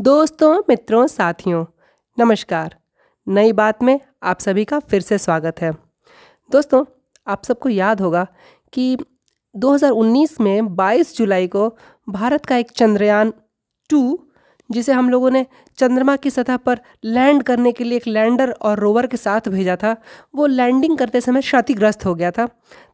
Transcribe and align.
दोस्तों, 0.00 0.62
मित्रों, 0.68 1.06
साथियों, 1.06 1.64
नमस्कार। 2.18 2.76
नई 3.28 3.52
बात 3.52 3.82
में 3.82 4.00
आप 4.22 4.40
सभी 4.40 4.64
का 4.64 4.78
फिर 4.78 5.00
से 5.00 5.18
स्वागत 5.18 5.60
है। 5.60 5.72
दोस्तों, 6.52 6.84
आप 7.26 7.44
सबको 7.44 7.68
याद 7.68 8.00
होगा 8.00 8.26
कि 8.72 8.98
2019 9.56 10.40
में 10.40 10.76
22 10.76 11.16
जुलाई 11.16 11.46
को 11.46 11.76
भारत 12.08 12.46
का 12.46 12.56
एक 12.56 12.70
चंद्रयान 12.70 13.32
टू, 13.90 14.28
जिसे 14.70 14.92
हम 14.92 15.10
लोगों 15.10 15.30
ने 15.30 15.46
चंद्रमा 15.78 16.16
की 16.16 16.30
सतह 16.30 16.56
पर 16.56 16.80
लैंड 17.04 17.42
करने 17.42 17.72
के 17.72 17.84
लिए 17.84 17.96
एक 17.96 18.06
लैंडर 18.06 18.50
और 18.50 18.78
रोवर 18.78 19.06
के 19.06 19.16
साथ 19.16 19.40
भेजा 19.48 19.76
था, 19.76 19.96
वो 20.34 20.46
लैंडिंग 20.46 20.98
करते 20.98 21.20
समय 21.20 21.40
क्षतिग्रस्त 21.40 22.06
हो 22.06 22.14
गया 22.14 22.30
था, 22.30 22.46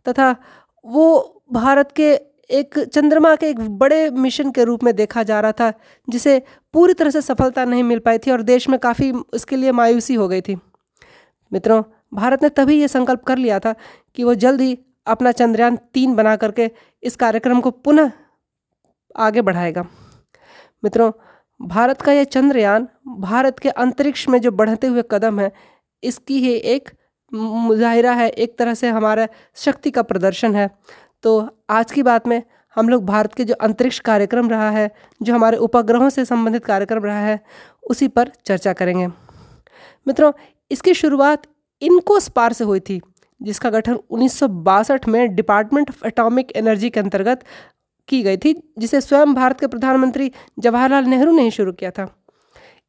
तथा 0.09 0.37
वो 0.84 1.43
भारत 1.53 1.93
के 1.93 2.32
एक 2.50 2.79
चंद्रमा 2.84 3.34
के 3.36 3.48
एक 3.48 3.61
बड़े 3.79 4.11
मिशन 4.11 4.50
के 4.50 4.64
रूप 4.64 4.84
में 4.84 4.95
देखा 4.96 5.22
जा 5.22 5.41
रहा 5.41 5.52
था, 5.52 5.72
जिसे 6.09 6.41
पूरी 6.74 6.95
तरह 6.95 7.11
से 7.11 7.20
सफलता 7.22 7.64
नहीं 7.64 7.82
मिल 7.82 7.98
पाई 7.98 8.19
थी 8.19 8.30
और 8.30 8.42
देश 8.42 8.69
में 8.69 8.78
काफ़ी 8.78 9.10
उसके 9.10 9.56
लिए 9.56 9.73
मायूसी 9.73 10.14
हो 10.14 10.28
गई 10.28 10.41
थी। 10.41 10.56
मित्रों, 11.52 11.83
भारत 12.14 12.42
ने 12.42 12.48
तभी 12.48 12.80
ये 12.80 12.88
संकल्प 12.88 13.23
कर 13.23 13.38
लिया 13.38 13.59
था 13.59 13.74
कि 14.16 14.24
वो 14.24 14.34
जल्द 14.34 14.60
ही 14.60 14.78
अपना 15.06 15.33
चंद्रयान 15.33 15.77
तीन 15.95 16.14
बना 16.14 16.34
करके 16.36 16.70
इस 17.02 17.16
कार्यक्रम 17.16 17.60
को 17.60 17.70
पुनः 17.70 18.10
आगे 19.16 19.42
बढ़ाएगा। 19.42 19.86
मित्रों, 20.84 21.11
भारत 21.61 22.02
का 22.02 22.12
यह 22.12 22.24
चंद्रयान 22.24 22.88
भारत 23.09 23.59
के 23.59 23.69
अंतरिक्ष 23.69 24.28
में 24.28 24.41
जो 24.41 24.50
बढ़ते 24.50 24.86
हुए 24.86 25.02
कदम 25.11 25.41
है, 25.41 25.52
इसकी 26.02 26.38
ही 26.41 26.52
एक 26.55 26.91
मुजाहिरा 27.33 28.12
है, 28.12 28.28
एक 28.28 28.59
तरह 28.59 28.74
से 28.74 28.88
हमारा 28.88 29.27
शक्ति 29.56 29.91
का 29.91 30.02
प्रदर्शन 30.02 30.55
है। 30.55 30.69
तो 31.23 31.49
आज 31.71 31.93
की 31.93 32.03
बात 32.03 32.27
में 32.27 32.43
हम 32.77 32.89
लोग 32.89 33.05
भारत 33.07 33.35
के 33.35 33.45
जो 33.45 33.55
अंतरिक्ष 33.55 33.99
कार्यक्रम 33.99 34.51
रहा 34.51 34.71
है, 34.71 34.91
जो 35.23 35.35
हमारे 35.35 35.57
उपग्रहों 35.57 36.09
से 36.09 36.25
संबंधित 36.25 36.65
कार्यक्रम 36.65 37.05
रहा 37.05 37.21
है, 37.21 37.41
उसी 37.91 38.09
पर 38.09 38.31
चर्चा 38.47 38.73
करेंगे। 38.73 39.07
मित्रों, 40.09 40.33
इसकी 40.70 40.95
शुरुआत 40.95 41.42
इनको 41.83 42.20
स्पार 42.20 42.53
से 42.53 42.64
हुई 42.64 42.81
थी, 42.81 43.01
जिसका 43.42 43.70
गठन 43.70 43.98
उन्नीस 44.11 44.39
सौ 44.39 44.48
बासठ 44.48 45.09
में 45.09 45.34
डिपार्टमेंट 45.34 45.91
ऑफ़ 45.91 46.06
एटॉमिक 46.06 46.53
एनर्जी 46.56 46.91
के 46.91 47.01
अंतर्गत 47.01 47.45
की 48.09 48.23
गई 48.23 48.36
थी, 48.36 48.73
जिसे 48.79 49.01
स्वयं 49.01 49.34
भारत 49.34 49.61
के 49.61 49.67
प्रधानमंत्री 49.67 50.33
जवाहरलाल 50.59 51.05
नेहरू 51.05 51.33
ने 51.33 51.42
ही 51.42 51.51
शुरू 51.51 51.73
किया 51.73 51.91
था। 51.91 52.25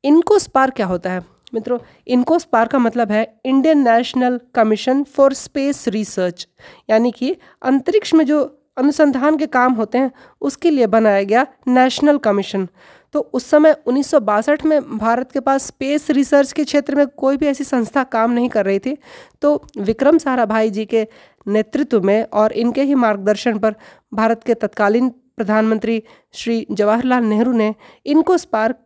इनको 0.04 0.40
स्पार 0.40 0.70
क्या 0.70 0.86
होता 0.86 1.12
है? 1.12 1.33
मित्रों, 1.54 1.78
इनको 2.08 2.40
स्पार 2.40 2.68
का 2.68 2.80
मतलब 2.80 3.12
है 3.12 3.24
Indian 3.46 3.88
national 3.88 4.40
commission 4.56 5.04
for 5.06 5.34
space 5.34 5.88
research. 5.88 6.48
यानी 6.90 7.12
कि 7.12 7.36
अंतरिक्ष 7.62 8.14
में 8.14 8.26
जो 8.26 8.44
अनुसंधान 8.78 9.38
के 9.38 9.46
काम 9.46 9.74
होते 9.74 9.98
हैं, 9.98 10.12
उसके 10.42 10.70
लिए 10.70 10.88
बनाया 10.88 11.24
गया 11.24 11.46
नेशनल 11.68 12.18
कमीशन। 12.18 12.68
तो 13.14 13.20
उस 13.34 13.46
समय 13.46 13.76
उन्नीस 13.88 14.10
सौ 14.12 14.20
बासठ 14.20 14.64
में 14.66 14.98
भारत 14.98 15.32
के 15.32 15.40
पास 15.40 15.66
स्पेस 15.68 16.10
रिसर्च 16.12 16.52
के 16.52 16.64
क्षेत्र 16.64 16.96
में 16.96 17.06
कोई 17.08 17.38
भी 17.38 17.48
ऐसी 17.48 17.64
संस्था 17.64 18.04
काम 18.06 18.32
नहीं 18.32 18.50
कर 18.50 18.66
रही 18.66 18.80
थी। 18.80 18.98
तो 19.42 19.54
विक्रम 19.78 20.18
साराभाई 20.18 20.70
जी 20.70 20.86
के 20.86 21.08
नेतृत्व 21.48 22.02
में 22.02 22.24
और 22.24 22.54
इनके 22.54 22.84
ही 22.84 22.96
मार्गदर्शन 22.96 23.60
पर 23.60 23.76
भारत 24.14 24.44
के 24.44 24.54
तत्कालीन 24.54 25.10
प्रधानमंत्री 25.10 26.02
श्री 26.34 26.66
जवाहरलाल 26.72 27.24
नेहरू 27.24 27.52
ने 27.52 27.74
इनको 28.06 28.38
स्पार्क 28.38 28.80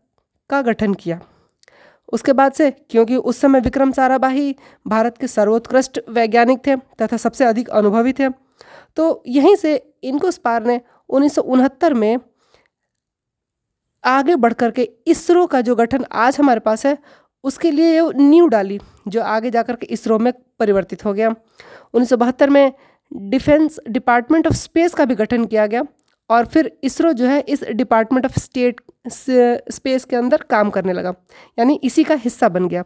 का 0.49 0.61
गठन 0.61 0.93
किया। 0.93 1.19
उसके 2.13 2.33
बाद 2.33 2.51
से, 2.51 2.69
क्योंकि 2.71 3.15
उस 3.15 3.37
समय 3.37 3.59
विक्रम 3.59 3.91
साराभाई 3.91 4.55
भारत 4.85 5.17
के 5.17 5.27
सर्वोत्कृष्ट 5.27 5.99
वैज्ञानिक 6.09 6.65
थे 6.67 6.75
तथा 7.01 7.17
सबसे 7.17 7.45
अधिक 7.45 7.69
अनुभवी 7.71 8.13
थे। 8.13 8.29
तो 8.97 9.23
यहीं 9.27 9.55
से 9.55 9.75
इनको 10.03 10.31
स्पार 10.31 10.65
ने 10.65 10.79
उन्नीस 11.09 11.35
सौ 11.35 11.41
उनहत्तर 11.43 11.93
में 11.93 12.17
आगे 14.03 14.35
बढ़ 14.35 14.53
कर 14.53 14.71
के 14.71 14.89
इसरो 15.07 15.45
का 15.47 15.61
जो 15.61 15.75
गठन 15.75 16.05
आज 16.13 16.37
हमारे 16.39 16.59
पास 16.59 16.85
है, 16.85 16.97
उसके 17.43 17.71
लिए 17.71 18.01
नींव 18.13 18.47
डाली, 18.47 18.79
जो 19.07 19.21
आगे 19.23 19.49
जाकर 19.51 19.75
के 19.75 19.85
इसरो 19.87 20.19
में 20.19 20.31
परिवर्तित 20.59 21.05
हो 21.05 21.13
गया। 21.13 21.29
उन्नीस 21.29 22.09
सौ 22.09 22.17
बहत्तर 22.17 22.49
में 22.49 22.73
डिफेंस 23.11 23.79
डिपार्टमेंट 23.89 24.47
ऑफ़ 24.47 24.53
स्पेस 24.55 24.93
का 24.93 25.05
भी 25.05 25.15
गठन 25.15 25.45
किया 25.45 25.65
गया। 25.67 25.83
और 26.29 26.45
फिर 26.45 26.71
इसरो 26.83 27.11
जो 27.13 27.25
है 27.25 27.39
इस 27.39 27.63
डिपार्टमेंट 27.63 28.25
ऑफ़ 28.25 28.39
स्टेट 28.39 28.81
स्पेस 29.07 30.05
के 30.05 30.15
अंदर 30.15 30.41
काम 30.49 30.69
करने 30.69 30.93
लगा। 30.93 31.13
यानी 31.59 31.79
इसी 31.83 32.03
का 32.03 32.15
हिस्सा 32.15 32.49
बन 32.49 32.67
गया। 32.67 32.83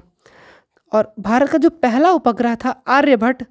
और 0.92 1.14
भारत 1.20 1.50
का 1.50 1.58
जो 1.58 1.70
पहला 1.70 2.12
उपग्रह 2.12 2.56
था 2.56 2.70
आर्यभट्ट, 2.88 3.44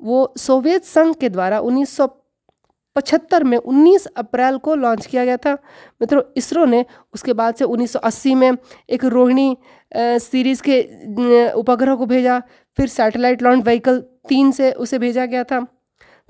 वो 0.00 0.32
सोवियत 0.38 0.84
संघ 0.84 1.14
के 1.16 1.28
द्वारा 1.28 1.60
1975 1.60 3.44
में 3.44 3.56
19 3.58 4.06
अप्रैल 4.06 4.58
को 4.58 4.74
लॉन्च 4.74 5.06
किया 5.06 5.24
गया 5.24 5.36
था। 5.36 5.52
मित्रों, 6.00 6.22
इसरो 6.36 6.64
ने 6.64 6.84
उसके 7.14 7.32
बाद 7.32 7.54
से 7.54 7.64
1980 7.64 8.34
में 8.34 8.52
एक 8.90 9.04
रोहिणी 9.04 9.56
सीरीज़ 9.94 10.62
के 10.62 11.52
उपग्रह 11.52 11.94
को 11.94 12.06
भेजा। 12.06 12.38
फिर 12.76 12.88
सैटेलाइट 12.88 13.42
लॉन्च 13.42 13.64
व्हीकल 13.64 14.00
तीन 14.28 14.50
से 14.52 14.72
उसे 14.72 14.98
भेजा 14.98 15.26
गया 15.26 15.44
था। 15.44 15.66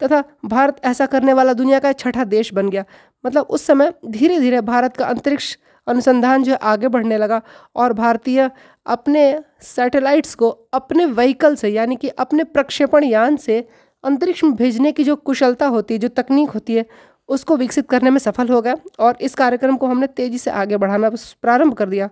तथा 0.01 0.23
भारत 0.45 0.81
ऐसा 0.85 1.07
करने 1.07 1.33
वाला 1.33 1.53
दुनिया 1.53 1.79
का 1.79 1.93
छठा 1.93 2.25
देश 2.27 2.53
बन 2.55 2.69
गया। 2.69 2.85
मतलब 3.25 3.47
उस 3.47 3.67
समय 3.67 3.93
धीरे 4.07 4.39
धीरे 4.41 4.61
भारत 4.63 4.97
का 4.97 5.07
अंतरिक्ष 5.07 5.57
अनुसंधान 5.87 6.43
जो 6.43 6.53
है 6.53 6.59
आगे 6.65 6.89
बढ़ने 6.89 7.19
लगा 7.19 7.41
और 7.77 7.93
भारतीय 7.93 8.51
अपने 8.87 9.41
सैटेलाइट्स 9.63 10.35
को 10.35 10.49
अपने 10.75 11.05
व्हीकल 11.07 11.55
से, 11.55 11.69
यानी 11.69 11.97
कि 11.97 12.09
अपने 12.09 12.45
प्रक्षेपण 12.45 13.05
यान 13.05 13.37
से 13.37 13.67
अंतरिक्ष 14.05 14.45
में 14.45 14.55
भेजने 14.55 14.93
की 14.93 15.05
जो 15.05 15.17
कुशलता 15.17 15.67
होती 15.67 15.95
है, 15.95 16.01
जो 16.01 16.09
तकनीक 16.09 16.51
होती 16.51 16.75
है, 16.75 16.85
उसको 17.29 17.57
विकसित 17.57 17.89
करने 17.91 18.11
में 18.11 18.19
सफल 18.19 18.49
हो 18.49 18.61
गया 18.63 18.75
और 18.99 19.17
इस 19.21 19.35
कार्यक्रम 19.35 19.77
को 19.77 19.87
हमने 19.87 20.07
तेज़ी 20.07 20.39
से 20.39 20.51
आगे 20.51 20.77
बढ़ाना 20.77 21.09
प्रारंभ 21.11 21.75
कर 21.75 21.89
दिया। 21.89 22.09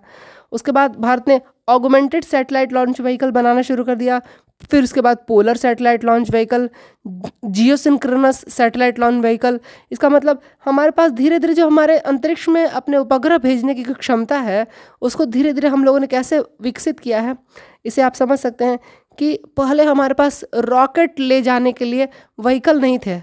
उसके 0.53 0.73
बाद 0.73 0.97
भारत 0.97 1.29
ने 1.29 1.41
ऑगोमेंटेड 1.69 2.25
सैटेलाइट 2.25 2.73
लॉन्च 2.73 3.01
व्हीकल 3.01 3.31
बनाना 3.31 3.63
शुरू 3.63 3.85
कर 3.85 3.95
दिया। 3.95 4.21
फिर 4.71 4.83
उसके 4.85 5.01
बाद 5.01 5.19
polar 5.29 5.57
satellite 5.57 6.05
launch 6.05 6.31
vehicle 6.31 6.69
geosynchronous 7.07 8.45
satellite 8.49 8.99
launch 8.99 9.23
vehicle 9.23 9.59
इसका 9.93 10.09
मतलब 10.09 10.41
हमारे 10.67 10.91
पास 10.91 11.11
धीरे 11.13 11.39
धीरे 11.39 11.55
जो 11.55 11.67
हमारे 11.67 11.99
अंतरिक्ष 11.99 12.49
में 12.49 12.65
अपने 12.65 12.97
उपग्रह 12.97 13.39
भेजने 13.39 13.75
की 13.75 13.83
क्षमता 13.85 14.39
है, 14.39 14.67
उसको 15.03 15.25
धीरे 15.27 15.53
धीरे 15.53 15.69
हम 15.69 15.85
लोगों 15.85 16.01
ने 16.01 16.07
कैसे 16.07 16.39
विकसित 16.39 17.01
किया 17.01 17.21
है, 17.21 17.37
इसे 17.85 18.03
आप 18.03 18.15
समझ 18.15 18.39
सकते 18.39 18.65
हैं 18.65 18.79
कि 19.19 19.39
पहले 19.57 19.85
हमारे 19.85 20.15
पास 20.15 20.45
रॉकेट 20.57 21.21
ले 21.21 21.41
जाने 21.43 21.73
के 21.73 21.85
लिए 21.85 22.09
व्हीकल 22.39 22.81
नहीं 22.81 22.99
थे। 23.07 23.21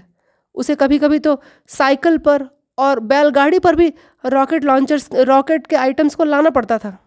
उसे 0.54 0.74
कभी 0.74 0.98
कभी 0.98 1.18
तो 1.18 1.40
साइकिल 1.70 2.18
पर 2.18 2.48
और 2.78 3.00
बैलगाड़ी 3.02 3.58
पर 3.58 3.74
भी 3.76 3.92
रॉकेट 4.24 4.64
लॉन्चर्स 4.64 5.08
रॉकेट 5.14 5.66
के 5.66 5.76
आइटम्स 5.76 6.14
को 6.14 6.24
लाना 6.24 6.50
पड़ता 6.50 6.78
था। 6.78 6.98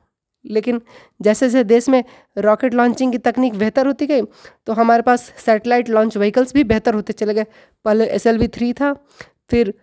लेकिन 0.47 0.81
जैसे 1.19 1.47
जैसे 1.47 1.63
देश 1.63 1.89
में 1.89 2.03
रॉकेट 2.37 2.73
लॉन्चिंग 2.73 3.11
की 3.11 3.17
तकनीक 3.19 3.55
बेहतर 3.55 3.87
होती 3.87 4.07
गई 4.07 4.21
तो 4.67 4.73
हमारे 4.73 5.01
पास 5.01 5.31
सैटेलाइट 5.45 5.89
लॉन्च 5.89 6.17
व्हीकल्स 6.17 6.53
भी 6.53 6.63
बेहतर 6.65 6.93
होते 6.93 7.13
चले 7.13 7.33
गए। 7.33 7.45
पहले 7.85 8.05
एस 8.07 8.27
एल 8.27 8.37
वी 8.37 8.47
थ्री 8.49 8.71
था, 8.73 8.93
फिर 9.49 9.73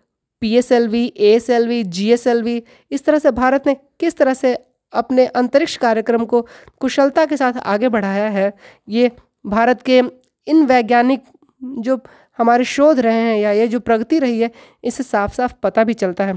P 0.42 0.54
S 0.56 0.72
L 0.72 0.88
V 0.88 1.04
A 1.08 1.32
S 1.34 1.50
L 1.50 1.68
V 1.68 1.82
G 1.84 2.10
S 2.12 2.26
L 2.26 2.42
V 2.42 2.62
इस 2.90 3.04
तरह 3.04 3.18
से 3.18 3.30
भारत 3.32 3.66
ने 3.66 3.76
किस 4.00 4.16
तरह 4.16 4.34
से 4.34 4.56
अपने 4.92 5.26
अंतरिक्ष 5.26 5.76
कार्यक्रम 5.76 6.24
को 6.24 6.40
कुशलता 6.80 7.24
के 7.26 7.36
साथ 7.36 7.58
आगे 7.66 7.88
बढ़ाया 7.88 8.28
है, 8.28 8.52
ये 8.88 9.10
भारत 9.44 9.82
के 9.82 10.02
इन 10.46 10.64
वैज्ञानिक 10.66 11.22
जो 11.62 12.00
हमारे 12.38 12.64
शोध 12.64 13.00
रहे 13.00 13.20
हैं 13.20 13.36
या 13.38 13.50
ये 13.52 13.66
जो 13.68 13.80
प्रगति 13.80 14.18
रही 14.18 14.40
है 14.40 14.50
इससे 14.84 15.02
साफ़ 15.02 15.34
साफ़ 15.34 15.52
पता 15.62 15.84
भी 15.84 15.94
चलता 15.94 16.24
है। 16.24 16.34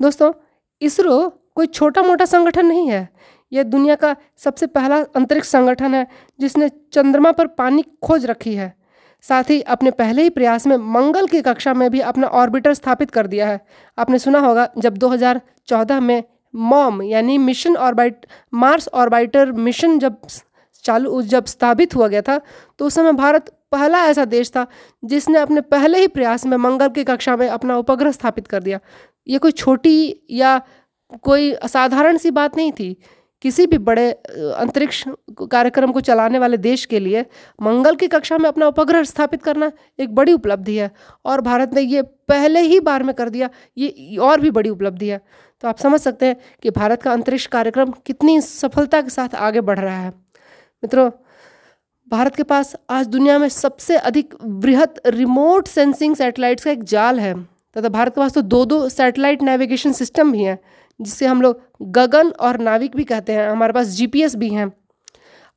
दोस्तों, 0.00 0.32
इसरो 0.82 1.16
कोई 1.56 1.66
छोटा 1.66 2.02
मोटा 2.02 2.24
संगठन 2.24 2.66
नहीं 2.66 2.88
है। 2.90 3.08
यह 3.52 3.62
दुनिया 3.62 3.94
का 3.94 4.14
सबसे 4.36 4.66
पहला 4.66 4.96
अंतरिक्ष 5.16 5.48
संगठन 5.48 5.94
है, 5.94 6.06
जिसने 6.40 6.68
चंद्रमा 6.92 7.32
पर 7.32 7.46
पानी 7.48 7.84
खोज 8.02 8.26
रखी 8.26 8.54
है। 8.54 8.72
साथ 9.24 9.50
ही 9.50 9.60
अपने 9.62 9.90
पहले 9.90 10.22
ही 10.22 10.30
प्रयास 10.30 10.66
में 10.66 10.76
मंगल 10.76 11.26
की 11.26 11.40
कक्षा 11.42 11.74
में 11.74 11.90
भी 11.90 12.00
अपना 12.02 12.26
ऑर्बिटर 12.26 12.74
स्थापित 12.74 13.10
कर 13.10 13.26
दिया 13.26 13.46
है। 13.48 13.60
आपने 13.98 14.18
सुना 14.18 14.38
होगा, 14.38 14.68
जब 14.78 14.96
2014 14.96 16.00
में 16.00 16.22
मॉम 16.54 17.02
यानी 17.02 17.36
mission 17.38 17.76
orbit 17.76 18.26
Mars 18.54 18.88
orbiter 18.88 19.52
mission 19.52 19.98
जब 19.98 20.16
चालू, 20.84 21.22
जब 21.22 21.44
स्थापित 21.46 21.94
हुआ 21.94 22.08
गया 22.08 22.22
था 22.22 22.40
तो 22.78 22.86
उस 22.86 22.94
समय 22.94 23.12
भारत 23.12 23.50
पहला 23.72 24.04
ऐसा 24.06 24.24
देश 24.24 24.50
था, 24.50 24.66
जिसने 25.02 25.38
अपने 25.38 25.60
पहले 25.60 25.98
ही 25.98 26.08
प्रयास 26.08 26.46
में 26.46 26.56
मंगल 26.56 26.88
की 26.88 27.04
कक्षा 27.04 27.36
में 27.36 27.48
अपना 27.48 27.76
उपग्रह 27.76 28.10
स्थापित 28.10 28.46
कर 28.46 28.62
दिया। 28.62 28.78
ये 29.26 29.38
कोई 29.38 29.52
छोटी 29.52 30.26
या 30.30 30.60
कोई 31.14 31.52
असाधारण 31.52 32.16
सी 32.16 32.30
बात 32.32 32.56
नहीं 32.56 32.72
थी। 32.72 32.96
किसी 33.44 33.66
भी 33.66 33.78
बड़े 33.78 34.10
अंतरिक्ष 34.10 35.02
कार्यक्रम 35.50 35.92
को 35.92 36.00
चलाने 36.00 36.38
वाले 36.38 36.56
देश 36.56 36.84
के 36.84 36.98
लिए 37.00 37.24
मंगल 37.58 37.96
की 37.96 38.06
कक्षा 38.08 38.38
में 38.38 38.48
अपना 38.48 38.66
उपग्रह 38.66 39.02
स्थापित 39.04 39.42
करना 39.42 39.70
एक 39.98 40.14
बड़ी 40.14 40.32
उपलब्धि 40.32 40.76
है 40.76 40.90
और 41.24 41.40
भारत 41.40 41.74
ने 41.74 41.80
ये 41.82 42.02
पहले 42.28 42.60
ही 42.60 42.78
बार 42.80 43.02
में 43.02 43.14
कर 43.14 43.28
दिया, 43.28 43.50
ये 43.76 44.16
और 44.18 44.40
भी 44.40 44.50
बड़ी 44.50 44.70
उपलब्धि 44.70 45.08
है। 45.08 45.20
तो 45.62 45.68
आप 45.68 45.78
समझ 45.78 46.00
सकते 46.00 46.26
हैं 46.26 46.36
कि 46.62 46.70
भारत 46.70 47.02
का 47.02 47.12
अंतरिक्ष 47.12 47.46
कार्यक्रम 47.48 47.92
कितनी 48.06 48.40
सफलता 48.40 49.00
के 49.00 49.10
साथ 49.10 49.34
आगे 49.36 49.60
बढ़ 49.60 49.78
रहा 49.78 49.98
है। 49.98 50.08
मित्रों, 50.08 51.10
भारत 52.08 52.36
के 52.36 52.42
पास 52.44 52.74
आज 52.90 53.06
दुनिया 53.06 53.38
में 53.38 53.48
सबसे 53.48 53.96
अधिक 53.98 54.34
बृहत 54.42 55.00
रिमोट 55.06 55.68
सेंसिंग 55.68 56.16
सैटेलाइट्स 56.16 56.64
का 56.64 56.70
एक 56.70 56.84
जाल 56.84 57.20
है, 57.20 57.34
तथा 57.76 57.88
भारत 57.88 58.14
के 58.14 58.20
पास 58.20 58.32
तो 58.32 58.42
दो 58.42 58.64
दो 58.64 58.88
सैटेलाइट 58.90 59.42
नेविगेशन 59.42 59.92
सिस्टम 59.92 60.32
भी 60.32 60.42
हैं। 60.42 60.58
जिसे 61.00 61.26
हम 61.26 61.42
लोग 61.42 61.62
गगन 61.92 62.30
और 62.30 62.58
नाविक 62.60 62.96
भी 62.96 63.04
कहते 63.04 63.32
हैं। 63.32 63.48
हमारे 63.48 63.72
पास 63.72 63.86
जीपीएस 63.86 64.36
भी 64.36 64.48
हैं। 64.48 64.72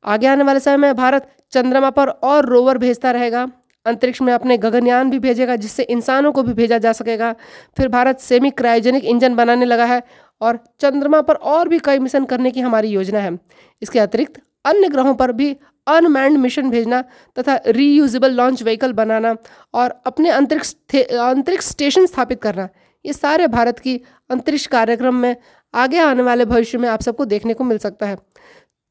आगे 0.04 0.26
आने 0.26 0.44
वाले 0.44 0.60
समय 0.60 0.76
में 0.76 0.94
भारत 0.96 1.30
चंद्रमा 1.52 1.90
पर 1.90 2.08
और 2.08 2.46
रोवर 2.46 2.78
भेजता 2.78 3.10
रहेगा। 3.10 3.46
अंतरिक्ष 3.86 4.22
में 4.22 4.32
अपने 4.32 4.56
गगनयान 4.58 5.10
भी 5.10 5.18
भेजेगा, 5.18 5.56
जिससे 5.56 5.82
इंसानों 5.82 6.32
को 6.32 6.42
भी 6.42 6.52
भेजा 6.52 6.78
जा 6.78 6.92
सकेगा। 6.92 7.34
फिर 7.76 7.88
भारत 7.88 8.20
सेमी 8.20 8.50
क्रायोजेनिक 8.50 9.04
इंजन 9.04 9.34
बनाने 9.34 9.64
लगा 9.64 9.84
है 9.84 10.02
और 10.40 10.58
चंद्रमा 10.80 11.20
पर 11.20 11.34
और 11.34 11.68
भी 11.68 11.78
कई 11.78 11.98
मिशन 11.98 12.24
करने 12.24 12.50
की 12.50 12.60
हमारी 12.60 12.88
योजना 12.88 13.18
है। 13.18 13.38
इसके 13.82 13.98
अतिरिक्त 13.98 14.40
अन्य 14.64 14.88
ग्रहों 14.88 15.14
पर 15.14 15.32
भी 15.32 15.56
अनमैंड 15.86 16.36
मिशन 16.38 16.70
भेजना 16.70 17.00
तथा 17.38 17.58
रीयूजेबल 17.66 18.32
लॉन्च 18.32 18.62
व्हीकल 18.62 18.92
बनाना 18.92 19.34
और 19.74 20.00
अपने 20.06 20.30
अंतरिक्ष 20.30 20.74
अंतरिक्ष 20.94 21.66
स्टेशन 21.66 22.06
स्थापित 22.06 22.42
करना। 22.42 22.68
ये 23.06 23.12
सारे 23.12 23.46
भारत 23.46 23.78
की 23.78 24.00
अंतरिक्ष 24.30 24.66
कार्यक्रम 24.66 25.14
में 25.14 25.36
आगे 25.74 25.98
आने 25.98 26.22
वाले 26.22 26.44
भविष्य 26.44 26.78
में 26.78 26.88
आप 26.88 27.02
सबको 27.02 27.24
देखने 27.24 27.54
को 27.54 27.64
मिल 27.64 27.78
सकता 27.78 28.06
है। 28.06 28.18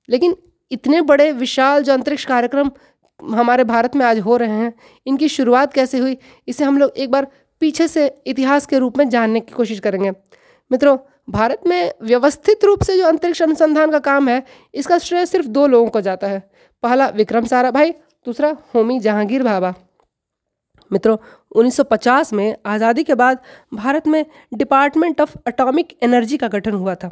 लेकिन 0.10 0.36
इतने 0.72 1.02
बड़े, 1.02 1.32
विशाल 1.32 1.84
जो 1.84 1.94
अंतरिक्ष 1.94 2.26
कार्यक्रम 2.26 2.72
हमारे 3.24 3.64
भारत 3.64 3.96
में 3.96 4.06
आज 4.06 4.20
हो 4.20 4.38
रहे 4.38 4.50
हैं, 4.50 4.74
इनकी 5.08 5.30
शुरुआत 5.30 5.74
कैसे 5.74 5.98
हुई, 5.98 6.18
इसे 6.48 6.64
हम 6.64 6.78
लोग 6.78 6.92
एक 6.98 7.12
बार 7.12 7.28
पीछे 7.60 7.88
से 7.88 8.22
इतिहास 8.28 8.66
के 8.66 8.80
रूप 8.80 8.98
में 8.98 9.10
जानने 9.10 9.40
की 9.40 9.54
कोशिश 9.54 9.80
करेंगे। 9.80 10.12
मित्रों, 10.72 10.98
भारत 11.30 11.62
में 11.68 11.94
व्यवस्थित 12.02 12.64
रूप 12.64 12.84
से 12.84 12.98
जो 12.98 13.08
अंतरिक्ष 13.08 13.42
अनुसंधान 13.42 13.92
का 13.92 14.00
काम 14.00 14.30
है, 14.30 14.44
इसका 14.74 14.98
श्रेय 14.98 15.26
सिर्फ़ 15.26 15.48
दो 15.48 15.68
लोगों 15.68 15.90
को 15.90 16.02
जाता 16.02 16.28
है। 16.28 16.52
पहला 16.84 17.08
विक्रम 17.08 17.46
साराभाई 17.46 17.92
दूसरा 18.26 18.58
होमी 18.76 19.00
जहांगीर 19.00 19.44
बाबा। 19.44 19.76
मित्रों 20.92 21.18
1950 21.56 22.34
में 22.34 22.56
आज़ादी 22.66 23.04
के 23.04 23.16
बाद 23.16 23.40
भारत 23.74 24.08
में 24.08 24.26
डिपार्टमेंट 24.54 25.22
ऑफ़ 25.22 25.36
एटॉमिक 25.48 25.98
एनर्जी 26.04 26.38
का 26.38 26.48
गठन 26.50 26.74
हुआ 26.74 26.96
था। 26.96 27.12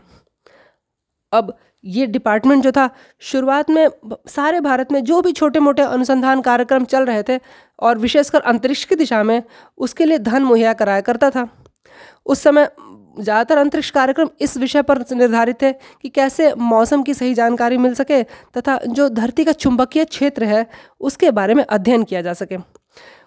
अब 1.34 1.56
ये 1.84 2.06
डिपार्टमेंट 2.08 2.64
जो 2.64 2.72
था, 2.72 2.90
शुरुआत 3.22 3.70
में 3.70 3.88
सारे 4.28 4.60
भारत 4.62 4.92
में 4.92 5.04
जो 5.04 5.22
भी 5.22 5.32
छोटे 5.32 5.60
मोटे 5.60 5.82
अनुसंधान 5.84 6.42
कार्यक्रम 6.42 6.86
चल 6.86 7.06
रहे 7.06 7.24
थे 7.24 7.40
और 7.80 7.98
विशेषकर 7.98 8.42
अंतरिक्ष 8.42 8.84
की 8.86 8.96
दिशा 8.96 9.24
में, 9.24 9.42
उसके 9.78 10.06
लिए 10.06 10.20
धन 10.20 10.44
मुहैया 10.44 10.74
कराया 10.74 11.02
करता 11.02 11.30
था। 11.30 11.48
उस 12.26 12.42
समय 12.42 12.70
ज़्यादातर 13.20 13.58
अंतरिक्ष 13.58 13.90
कार्यक्रम 13.92 14.30
इस 14.42 14.56
विषय 14.58 14.82
पर 14.82 15.00
निर्धारित 15.12 15.62
थे 15.62 15.72
कि 15.72 16.10
कैसे 16.10 16.54
मौसम 16.56 17.04
की 17.04 17.14
सही 17.14 17.34
जानकारी 17.34 17.78
मिल 17.78 17.94
सके 17.94 18.22
तथा 18.58 18.78
जो 18.80 19.08
धरती 19.12 19.44
का 19.46 19.52
चुंबकीय 19.54 20.06
क्षेत्र 20.06 20.44
है, 20.46 20.66
उसके 21.02 21.32
बारे 21.32 21.54
में 21.54 21.64
अध्ययन 21.64 22.04
किया 22.04 22.22
जा 22.22 22.34
सके। 22.34 22.58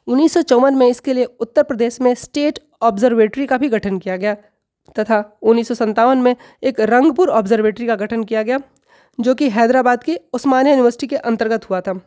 उन्नीस 0.08 0.32
सौ 0.32 0.42
चौवन 0.42 0.74
में 0.74 0.86
इसके 0.86 1.12
लिए 1.12 1.24
उत्तर 1.24 1.62
प्रदेश 1.62 2.00
में 2.00 2.14
स्टेट 2.14 2.58
ऑब्जर्वेटरी 2.82 3.46
का 3.46 3.56
भी 3.58 3.68
गठन 3.68 3.98
किया 3.98 4.16
गया, 4.16 4.34
तथा 4.98 5.38
उन्नीस 5.42 5.82
में 5.82 6.34
एक 6.62 6.80
रंगपुर 6.80 7.28
ऑब्जर्वेटरी 7.30 7.86
का 7.86 7.94
गठन 7.94 8.24
किया 8.24 8.42
गया, 8.42 8.60
जो 9.18 9.34
कि 9.34 9.48
हैदराबाद 9.50 10.02
की 10.02 10.16
उस्मानिया 10.32 10.74
यूनिवर्सिटी 10.74 11.06
के 11.06 11.16
अंतर्गत 11.16 11.68
हुआ 11.70 11.80
था। 11.80 12.00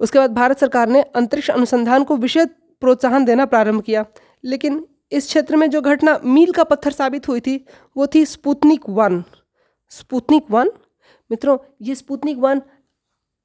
उसके 0.00 0.18
बाद 0.18 0.34
भारत 0.34 0.58
सरकार 0.58 0.88
ने 0.88 1.02
अंतरिक्ष 1.02 1.50
अनुसंधान 1.50 2.04
को 2.04 2.16
विशेष 2.16 2.46
प्रोत्साहन 2.82 3.24
देना 3.24 3.46
प्रारंभ 3.46 3.82
किया, 3.82 4.04
लेकिन 4.44 4.84
इस 5.12 5.26
क्षेत्र 5.26 5.56
में 5.56 5.68
जो 5.70 5.80
घटना 5.80 6.18
मील 6.24 6.52
का 6.52 6.64
पत्थर 6.64 6.92
साबित 6.92 7.28
हुई 7.28 7.40
थी, 7.40 7.64
वो 7.96 8.06
थी 8.06 8.24
स्पुतनिक 8.26 8.88
वन। 8.88 9.22
Sputnik 9.92 10.50
one? 10.50 10.70
मित्रों, 11.30 11.56
ये 11.82 11.94
स्पुतनिक 11.94 12.38
वन 12.38 12.62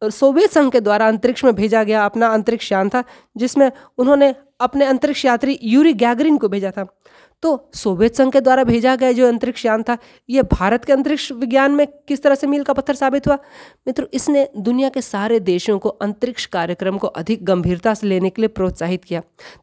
सोवियत 0.10 0.52
संघ 0.52 0.72
के 0.72 0.80
द्वारा 0.80 1.08
अंतरिक्ष 1.08 1.44
में 1.44 1.56
भेजा 1.56 1.84
गया 1.84 2.06
अपना 2.06 2.28
अंतरिक्ष 2.28 2.72
यान 2.72 2.90
था, 2.90 3.04
जिसमें 3.38 3.72
उन्होंने 3.98 4.36
अपने 4.62 4.86
अंतरिक्ष 4.86 5.26
यात्री 5.26 5.60
यूरी 5.64 5.94
गैगरिन 5.94 6.38
को 6.38 6.48
भेजा 6.48 6.72
था। 6.72 6.86
तो 7.44 7.72
सोवियत 7.74 8.16
संघ 8.16 8.32
के 8.34 8.42
द्वारा 8.42 8.64
भेजा 8.64 8.96
गया 8.96 9.12
जो 9.12 9.28
अंतरिक्ष 9.28 9.66
यान 9.66 9.84
था, 9.84 9.98
ये 10.30 10.42
भारत 10.44 10.86
के 10.86 10.94
अंतरिक्ष 10.94 11.32
विज्ञान 11.32 11.72
में 11.72 11.88
किस 12.08 12.24
तरह 12.24 12.36
से 12.36 12.48
मील 12.48 12.64
का 12.64 12.74
पत्थर 12.74 12.96
साबित 12.96 13.28
हुआ? 13.28 13.36
मित्रों, 13.88 14.08
इसने 14.14 14.48
दुनिया 14.58 14.90
के 14.90 15.02
सारे 15.02 15.40
देशों 15.40 15.80
को 15.80 15.90
अंतरिक्ष 15.90 16.46
कार्यक्रम 16.46 16.98
को 16.98 17.08
अधिक 17.08 17.46
गंभीरता 17.46 17.94
से 17.94 18.08
लेने 18.08 18.30
के 18.30 18.42
लिए 18.42 18.50
प्रोत्साहित 18.50 19.04
किया, 19.04 19.22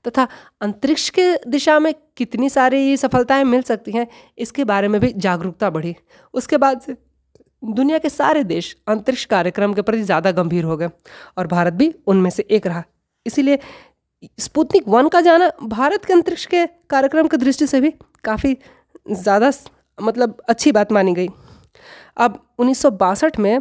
तथा 0.09 0.29
अंतरिक्ष 0.61 1.09
के 1.11 1.35
दिशा 1.49 1.79
में 1.79 1.95
कितनी 2.17 2.51
सारी 2.51 2.97
सफलताएँ 2.97 3.45
मिल 3.45 3.63
सकती 3.63 3.93
हैं, 3.93 4.07
इसके 4.39 4.65
बारे 4.65 4.89
में 4.89 5.01
भी 5.01 5.13
जागरूकता 5.17 5.71
बढ़ी। 5.71 5.97
उसके 6.35 6.57
बाद 6.57 6.81
से 6.81 6.97
दुनिया 7.63 7.99
के 7.99 8.09
सारे 8.09 8.43
देश 8.45 8.77
अंतरिक्ष 8.89 9.25
कार्यक्रम 9.27 9.73
के 9.75 9.83
प्रति 9.83 10.03
ज़्यादा 10.03 10.31
गंभीर 10.33 10.65
हो 10.65 10.77
गए 10.77 10.89
और 11.39 11.47
भारत 11.47 11.73
भी 11.73 11.93
उनमें 12.07 12.31
से 12.31 12.47
एक 12.51 12.67
रहा। 12.67 12.83
इसीलिए 13.27 13.59
स्पुतनिक 14.39 14.89
वन 14.89 15.09
का 15.09 15.21
जाना 15.21 15.51
भारत 15.65 16.05
के 16.05 16.13
अंतरिक्ष 16.13 16.47
के 16.47 16.65
कार्यक्रम 16.91 17.29
की 17.29 17.37
दृष्टि 17.37 17.67
से 17.67 17.81
भी 17.81 17.93
काफ़ी 18.25 18.57
ज़्यादा 19.09 19.51
मतलब 19.99 20.37
अच्छी 20.49 20.73
बात 20.73 20.93
मानी 20.93 21.15
गई। 21.15 21.29
अब 22.17 22.39
उन्नीस 22.59 22.83
सौ 22.83 22.91
बासठ 22.93 23.39
में 23.39 23.61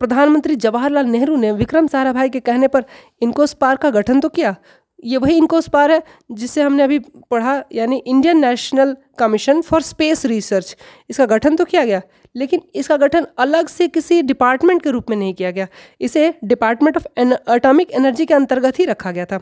प्रधानमंत्री 0.00 0.56
जवाहरलाल 0.56 1.06
नेहरू 1.06 1.36
ने 1.36 1.50
विक्रम 1.52 1.86
साराभाई 1.86 2.28
के 2.28 2.40
कहने 2.40 2.68
पर 2.68 2.84
इनकोस 3.22 3.52
पार्क 3.54 3.80
का 3.80 3.90
गठन 3.90 4.20
तो 4.20 4.28
किया 4.28 4.54
ये 5.02 5.16
वही 5.16 5.36
इनकोस 5.36 5.68
पार 5.68 5.90
है 5.90 6.02
जिसे 6.32 6.62
हमने 6.62 6.82
अभी 6.82 6.98
पढ़ा, 6.98 7.62
यानी 7.72 7.96
Indian 7.98 8.38
national 8.40 8.96
commission 9.18 9.60
for 9.62 9.82
space 9.82 10.24
research 10.26 10.76
इसका 11.10 11.26
गठन 11.26 11.56
तो 11.56 11.64
किया 11.64 11.84
गया, 11.84 12.00
लेकिन 12.34 12.62
इसका 12.74 12.96
गठन 12.96 13.26
अलग 13.38 13.68
से 13.68 13.88
किसी 13.88 14.22
डिपार्टमेंट 14.22 14.82
के 14.82 14.90
रूप 14.90 15.10
में 15.10 15.16
नहीं 15.16 15.34
किया 15.34 15.50
गया। 15.50 15.66
इसे 16.00 16.32
डिपार्टमेंट 16.44 16.96
ऑफ़ 16.96 17.06
एटॉमिक 17.52 17.90
एनर्जी 17.90 18.26
के 18.26 18.34
अंतर्गत 18.34 18.78
ही 18.78 18.84
रखा 18.84 19.10
गया 19.10 19.24
था। 19.24 19.40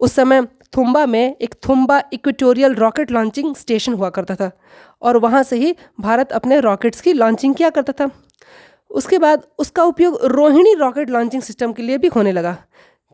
उस 0.00 0.12
समय 0.12 0.42
थुम्बा 0.76 1.04
में 1.06 1.36
एक 1.36 1.54
Thumba 1.68 2.02
equatorial 2.12 2.74
rocket 2.74 3.10
launching 3.10 3.54
station 3.56 3.92
हुआ 3.94 4.10
करता 4.10 4.34
था, 4.34 4.50
और 5.02 5.16
वहाँ 5.18 5.42
से 5.42 5.56
ही 5.56 5.74
भारत 6.00 6.32
अपने 6.32 6.60
रॉकेट्स 6.60 7.00
की 7.00 7.12
लॉन्चिंग 7.12 7.54
किया 7.54 7.70
करता 7.70 7.92
था। 7.94 8.10
उसके 8.90 9.18
बाद 9.18 9.46
उसका 9.58 9.82
उपयोग 9.84 10.18
रोहिणी 10.26 10.74
रॉकेट 10.74 11.10
लॉन्चिंग 11.10 11.42
सिस्टम 11.42 11.72
के 11.72 11.82
लिए 11.82 11.98
भी 11.98 12.08
होने 12.08 12.32
लगा। 12.32 12.56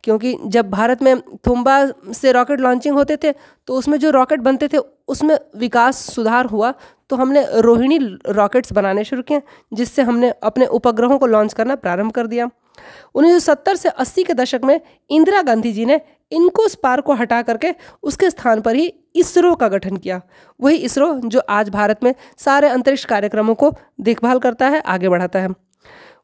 क्योंकि 0.05 0.37
जब 0.47 0.71
भारत 0.71 1.03
में 1.03 1.21
थुम्बा 1.47 1.85
से 2.13 2.33
रॉकेट 2.33 2.61
लॉन्चिंग 2.61 2.95
होते 2.95 3.17
थे 3.17 3.33
तो 3.33 3.75
उसमें 3.75 3.99
जो 3.99 4.11
रॉकेट 4.11 4.41
बनते 4.41 4.69
थे, 4.69 4.79
उसमें 5.09 5.39
विकास 5.57 5.97
सुधार 6.15 6.47
हुआ। 6.47 6.73
तो 7.11 7.17
हमने 7.17 7.45
रोहिणी 7.57 7.99
रॉकेट्स 8.29 8.73
बनाने 8.73 9.05
शुरू 9.05 9.23
किए, 9.23 9.43
जिससे 9.73 10.03
हमने 10.03 10.31
अपने 10.43 10.67
उपग्रहों 10.69 11.19
को 11.19 11.27
लॉन्च 11.27 11.53
करना 11.53 11.77
प्रारंभ 11.77 12.13
कर 12.13 12.27
दिया। 12.27 12.49
1970 13.15 13.77
से 13.77 13.89
80 13.91 14.25
के 14.25 14.35
दशक 14.35 14.65
में 14.65 14.81
इंदिरा 15.11 15.43
गांधी 15.43 15.73
जी 15.73 15.85
ने 15.85 16.01
इनको 16.33 16.67
स्पार 16.69 17.01
को 17.01 17.15
हटा 17.15 17.41
करके 17.43 17.75
उसके 18.03 18.31
स्थान 18.31 18.61
पर 18.61 18.77
ही 18.77 18.93
इसरो 19.17 19.55
का 19.55 19.69
गठन 19.69 19.97
किया। 19.97 20.21
वही 20.61 20.77
इसरो 20.79 21.13
जो 21.25 21.41
आज 21.51 21.69
भारत 21.69 22.05
में 22.05 22.15
सारे 22.39 22.69
अंतरिक्ष 22.69 23.05
कार्यक्रमों 23.05 23.55
को 23.55 23.73
देखभाल 24.01 24.39
करता 24.39 24.69
है, 24.69 24.81
आगे 24.81 25.09
बढ़ाता 25.09 25.39
है। 25.39 25.49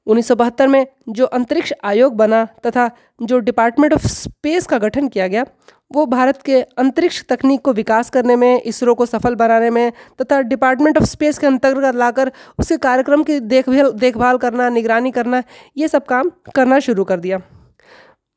उन्नीस 0.06 0.28
सौ 0.28 0.34
बहत्तर 0.34 0.68
में 0.68 0.86
जो 1.08 1.26
अंतरिक्ष 1.26 1.72
आयोग 1.84 2.16
बना 2.16 2.44
तथा 2.66 2.90
जो 3.22 3.38
डिपार्टमेंट 3.40 3.92
ऑफ़ 3.92 4.06
स्पेस 4.06 4.66
का 4.66 4.78
गठन 4.78 5.08
किया 5.08 5.28
गया, 5.28 5.44
वो 5.90 6.04
भारत 6.06 6.40
के 6.42 6.60
अंतरिक्ष 6.60 7.22
तकनीक 7.28 7.60
को 7.60 7.72
विकास 7.72 8.10
करने 8.10 8.36
में, 8.36 8.60
इसरो 8.62 8.94
को 8.94 9.06
सफल 9.06 9.34
बनाने 9.34 9.70
में 9.70 9.92
तथा 10.22 10.40
डिपार्टमेंट 10.42 10.98
ऑफ़ 10.98 11.04
स्पेस 11.06 11.38
के 11.38 11.46
अंतर्गत 11.46 11.94
लाकर 11.96 12.32
उसके 12.58 12.76
कार्यक्रम 12.78 13.22
की 13.22 13.38
देखभाल 13.42 13.90
देखभाल 13.92 14.38
करना, 14.38 14.68
निगरानी 14.70 15.10
करना, 15.10 15.42
ये 15.76 15.88
सब 15.88 16.04
काम 16.06 16.30
करना 16.54 16.78
शुरू 16.80 17.04
कर 17.04 17.20
दिया। 17.20 17.38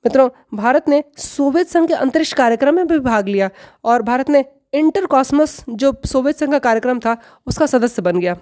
मित्रों, 0.06 0.30
भारत 0.54 0.90
ने 0.90 1.04
सोवियत 1.18 1.68
संघ 1.68 1.88
के 1.88 1.94
अंतरिक्ष 1.96 2.34
कार्यक्रम 2.34 2.76
में 2.76 2.88
भी 2.88 3.00
भाग 3.02 3.28
लिया 3.28 3.50
और 3.84 4.02
भारत 4.04 4.30
ने 4.30 4.44
इंटर 4.74 5.06
कॉस्मस 5.06 5.64
जो 5.70 5.94
सोवियत 6.06 6.38
संघ 6.38 6.52
का 6.52 6.60
कार्यक्रम 6.60 7.00
था, 7.00 7.18
उसका 7.48 7.66
सदस्य 7.66 8.02
बन 8.02 8.20
गया। 8.20 8.36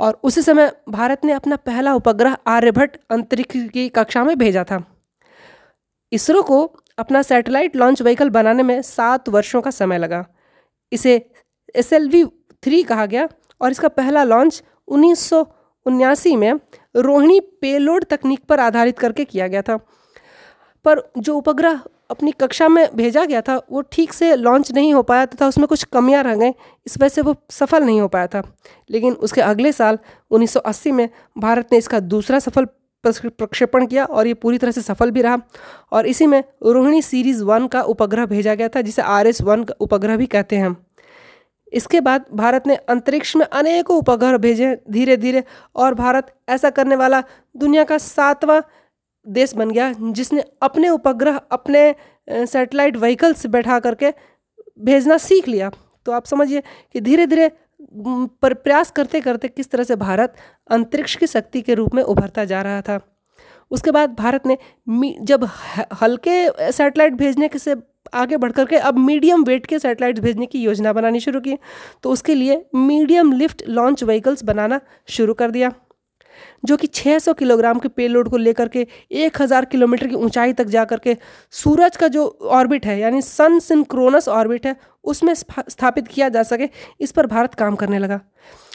और 0.00 0.20
उसी 0.22 0.42
समय 0.42 0.70
भारत 0.88 1.24
ने 1.24 1.32
अपना 1.32 1.56
पहला 1.56 1.94
उपग्रह 1.94 2.36
आर्यभट्ट 2.46 2.96
अंतरिक्ष 3.10 3.68
की 3.68 3.88
कक्षा 3.88 4.24
में 4.24 4.36
भेजा 4.38 4.64
था। 4.64 4.82
इसरो 6.12 6.42
को 6.42 6.64
अपना 6.98 7.22
सैटेलाइट 7.22 7.76
लॉन्च 7.76 8.02
व्हीकल 8.02 8.30
बनाने 8.30 8.62
में 8.62 8.80
सात 8.82 9.28
वर्षों 9.28 9.60
का 9.62 9.70
समय 9.70 9.98
लगा। 9.98 10.24
इसे 10.92 11.14
एस 11.74 11.92
एल 11.92 12.08
वी 12.08 12.24
थ्री 12.62 12.82
कहा 12.82 13.06
गया 13.06 13.28
और 13.60 13.70
इसका 13.70 13.88
पहला 13.90 14.24
लॉन्च 14.24 14.62
उन्नीस 14.88 16.26
में 16.28 16.52
रोहिणी 16.96 17.38
पेलोड 17.40 18.04
तकनीक 18.04 18.44
पर 18.44 18.60
आधारित 18.60 18.98
करके 18.98 19.24
किया 19.24 19.46
गया 19.48 19.62
था। 19.62 19.76
पर 20.84 21.00
जो 21.18 21.36
उपग्रह 21.36 21.80
अपनी 22.10 22.32
कक्षा 22.32 22.68
में 22.68 22.88
भेजा 22.96 23.24
गया 23.24 23.40
था, 23.40 23.56
वो 23.70 23.80
ठीक 23.92 24.12
से 24.12 24.34
लॉन्च 24.36 24.72
नहीं 24.72 24.92
हो 24.94 25.02
पाया 25.02 25.26
तथा 25.26 25.46
उसमें 25.48 25.66
कुछ 25.68 25.84
कमियाँ 25.84 26.22
रह 26.24 26.34
गई, 26.34 26.50
इस 26.86 26.98
वजह 26.98 27.08
से 27.08 27.22
वो 27.22 27.34
सफल 27.50 27.84
नहीं 27.84 28.00
हो 28.00 28.08
पाया 28.08 28.26
था। 28.26 28.42
लेकिन 28.90 29.12
उसके 29.14 29.40
अगले 29.42 29.72
साल 29.72 29.98
1980 30.30 30.92
में 30.92 31.08
भारत 31.38 31.72
ने 31.72 31.78
इसका 31.78 32.00
दूसरा 32.00 32.38
सफल 32.38 32.68
प्रक्षेपण 33.04 33.86
किया 33.86 34.04
और 34.04 34.26
ये 34.26 34.34
पूरी 34.34 34.58
तरह 34.58 34.70
से 34.70 34.80
सफल 34.82 35.10
भी 35.10 35.22
रहा। 35.22 35.38
और 35.92 36.06
इसी 36.06 36.26
में 36.26 36.42
रोहिणी 36.64 37.02
सीरीज़ 37.02 37.42
वन 37.44 37.66
का 37.66 37.82
उपग्रह 37.84 38.26
भेजा 38.26 38.54
गया 38.54 38.68
था, 38.68 38.80
जिसे 38.80 39.02
आर 39.02 39.26
एस 39.26 39.42
वन 39.42 39.64
का 39.64 39.74
उपग्रह 39.80 40.16
भी 40.16 40.26
कहते 40.26 40.56
हैं 40.56 40.76
इसके 41.72 42.00
बाद 42.00 42.24
भारत 42.34 42.66
ने 42.66 42.74
अंतरिक्ष 42.88 43.34
में 43.36 43.44
अनेकों 43.46 43.96
उपग्रह 43.98 44.36
भेजे 44.38 44.74
धीरे 44.90 45.16
धीरे 45.16 45.42
और 45.76 45.94
भारत 45.94 46.32
ऐसा 46.48 46.70
करने 46.70 46.96
वाला 46.96 47.22
दुनिया 47.56 47.84
का 47.84 47.98
सातवां 47.98 48.60
देश 49.26 49.54
बन 49.54 49.70
गया, 49.70 49.92
जिसने 49.92 50.44
अपने 50.62 50.88
उपग्रह, 50.88 51.36
अपने 51.50 51.94
सैटेलाइट 52.28 52.96
व्हीकल्स 52.96 53.46
बैठा 53.48 53.78
करके 53.80 54.10
भेजना 54.80 55.16
सीख 55.18 55.48
लिया। 55.48 55.70
तो 56.06 56.12
आप 56.12 56.24
समझिए 56.26 56.62
कि 56.94 57.00
धीरे 57.00 57.26
धीरे 57.26 57.50
पर 58.42 58.54
प्रयास 58.56 58.90
करते 58.90 59.20
करते 59.20 59.48
किस 59.48 59.70
तरह 59.70 59.84
से 59.84 59.96
भारत 59.96 60.34
अंतरिक्ष 60.70 61.16
की 61.16 61.26
शक्ति 61.26 61.60
के 61.62 61.74
रूप 61.74 61.94
में 61.94 62.02
उभरता 62.02 62.44
जा 62.44 62.62
रहा 62.62 62.80
था। 62.80 63.00
उसके 63.70 63.90
बाद 63.90 64.14
भारत 64.14 64.46
ने 64.46 64.56
जब 65.22 65.44
हल्के 66.02 66.72
सैटेलाइट 66.72 67.14
भेजने 67.14 67.48
के 67.48 67.58
से 67.58 67.74
आगे 68.14 68.36
बढ़ 68.36 68.52
करके 68.52 68.76
अब 68.78 68.98
मीडियम 68.98 69.44
वेट 69.44 69.66
के 69.66 69.78
सैटेलाइट्स 69.78 70.20
भेजने 70.20 70.46
की 70.46 70.62
योजना 70.62 70.92
बनानी 70.92 71.20
शुरू 71.20 71.40
की 71.40 71.56
तो 72.02 72.10
उसके 72.10 72.34
लिए 72.34 72.64
मीडियम 72.76 73.32
लिफ्ट 73.32 73.62
लॉन्च 73.68 74.02
व्हीकल्स 74.04 74.44
बनाना 74.44 74.80
शुरू 75.08 75.34
कर 75.34 75.50
दिया। 75.50 75.72
जो 76.64 76.76
कि 76.76 76.86
600 76.86 77.32
किलोग्राम 77.34 77.78
के 77.78 77.88
पेलोड 77.88 78.28
को 78.28 78.36
लेकर 78.36 78.68
के 78.68 78.86
1000 79.12 79.64
किलोमीटर 79.64 80.06
की 80.06 80.14
ऊंचाई 80.14 80.52
तक 80.52 80.64
जा 80.66 80.84
करके 80.84 81.16
सूरज 81.52 81.96
का 81.96 82.08
जो 82.08 82.26
ऑर्बिट 82.42 82.86
है, 82.86 82.98
यानी 83.00 83.22
सन 83.22 83.58
सिंक्रोनस 83.58 84.28
ऑर्बिट 84.28 84.66
है, 84.66 84.76
उसमें 85.04 85.34
स्थापित 85.34 86.08
किया 86.08 86.28
जा 86.28 86.42
सके, 86.42 86.68
इस 87.00 87.12
पर 87.12 87.26
भारत 87.26 87.54
काम 87.54 87.76
करने 87.76 87.98
लगा। 87.98 88.20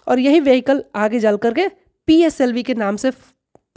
और 0.08 0.20
यही 0.20 0.40
व्हीकल 0.40 0.84
आगे 0.96 1.20
जल 1.20 1.38
करके 1.38 1.68
पी 2.08 2.64
के 2.64 2.74
नाम 2.74 2.96
से 2.98 3.12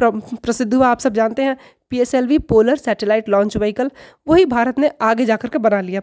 प्रसिद्ध 0.01 0.75
हुआ, 0.75 0.89
आप 0.89 1.01
सब 1.01 1.13
जानते 1.13 1.43
हैं। 1.43 1.57
PSLV 1.91 2.39
polar 2.39 2.77
satellite 2.77 3.29
launch 3.29 3.57
vehicle 3.57 3.91
वही 4.29 4.45
भारत 4.45 4.79
ने 4.79 4.91
आगे 5.03 5.25
जाकर 5.25 5.49
के 5.49 5.59
बना 5.59 5.81
लिया। 5.81 6.01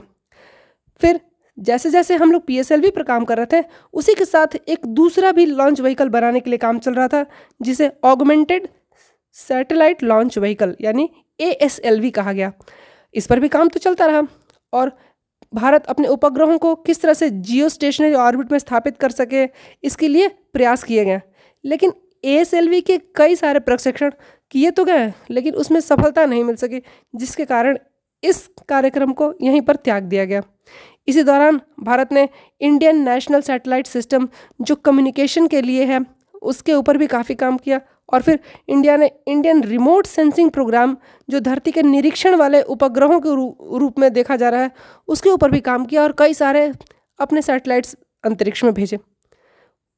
फिर 1.01 1.19
जैसे 1.57 1.89
जैसे 1.89 2.15
हम 2.15 2.31
लोग 2.31 2.45
पीएसएलवी 2.45 2.89
पर 2.91 3.03
काम 3.03 3.25
कर 3.25 3.37
रहे 3.37 3.45
थे, 3.53 3.65
उसी 3.93 4.13
के 4.15 4.25
साथ 4.25 4.55
एक 4.67 4.85
दूसरा 4.85 5.31
भी 5.31 5.45
लॉन्च 5.45 5.81
व्हीकल 5.81 6.09
बनाने 6.09 6.39
के 6.39 6.49
लिए 6.49 6.57
काम 6.57 6.79
चल 6.79 6.93
रहा 6.93 7.07
था, 7.07 7.25
जिसे 7.61 7.91
ऑगमेंटेड 8.03 8.67
सैटेलाइट 9.35 10.03
लॉन्च 10.03 10.37
व्हीकल 10.37 10.75
यानी 10.81 11.09
एएसएलवी 11.39 12.11
कहा 12.11 12.33
गया। 12.33 12.51
इस 13.13 13.27
पर 13.27 13.39
भी 13.39 13.47
काम 13.47 13.69
तो 13.69 13.79
चलता 13.79 14.05
रहा। 14.05 14.21
और 14.73 14.91
भारत 15.53 15.85
अपने 15.85 16.07
उपग्रहों 16.07 16.57
को 16.57 16.73
किस 16.75 17.01
तरह 17.01 17.13
से 17.13 17.29
जियो 17.29 17.69
स्टेशनरी 17.69 18.13
ऑर्बिट 18.13 18.51
में 18.51 18.59
स्थापित 18.59 18.97
कर 18.97 19.11
सके, 19.11 19.47
इसके 19.83 20.07
लिए 20.07 20.27
प्रयास 20.53 20.83
किए 20.83 21.05
गए। 21.05 21.21
लेकिन 21.63 21.93
एएसएलवी 22.23 22.81
के 22.81 22.97
कई 23.15 23.35
सारे 23.35 23.59
प्रशिक्षण 23.59 24.11
किए 24.51 24.71
तो 24.71 24.85
गए, 24.85 25.11
लेकिन 25.31 25.55
उसमें 25.55 25.79
सफलता 25.79 26.25
नहीं 26.25 26.43
मिल 26.43 26.55
सकी, 26.55 26.81
जिसके 27.15 27.45
कारण 27.45 27.77
इस 28.23 28.47
कार्यक्रम 28.69 29.11
को 29.13 29.33
यहीं 29.41 29.61
पर 29.61 29.75
त्याग 29.75 30.03
दिया 30.03 30.25
गया। 30.25 30.41
इसी 31.07 31.23
दौरान 31.23 31.59
भारत 31.79 32.13
ने 32.13 32.27
इंडियन 32.61 33.03
नेशनल 33.09 33.41
सैटेलाइट 33.41 33.87
सिस्टम 33.87 34.27
जो 34.61 34.75
कम्युनिकेशन 34.75 35.47
के 35.47 35.61
लिए 35.61 35.85
है, 35.85 36.05
उसके 36.41 36.73
ऊपर 36.73 36.97
भी 36.97 37.07
काफ़ी 37.07 37.35
काम 37.35 37.57
किया 37.57 37.79
और 38.09 38.21
फिर 38.21 38.39
इंडिया 38.69 38.95
ने 38.97 39.09
इंडियन 39.27 39.63
रिमोट 39.63 40.05
सेंसिंग 40.05 40.49
प्रोग्राम 40.51 40.95
जो 41.29 41.39
धरती 41.39 41.71
के 41.71 41.83
निरीक्षण 41.83 42.35
वाले 42.35 42.61
उपग्रहों 42.63 43.19
के 43.19 43.29
रूप 43.79 43.99
में 43.99 44.11
देखा 44.13 44.35
जा 44.35 44.49
रहा 44.49 44.61
है, 44.61 44.71
उसके 45.07 45.29
ऊपर 45.29 45.51
भी 45.51 45.59
काम 45.61 45.85
किया 45.85 46.03
और 46.03 46.15
कई 46.19 46.33
सारे 46.33 46.71
अपने 47.19 47.41
सैटेलाइट्स 47.41 47.95
अंतरिक्ष 48.23 48.63
में 48.63 48.73
भेजे। 48.73 48.99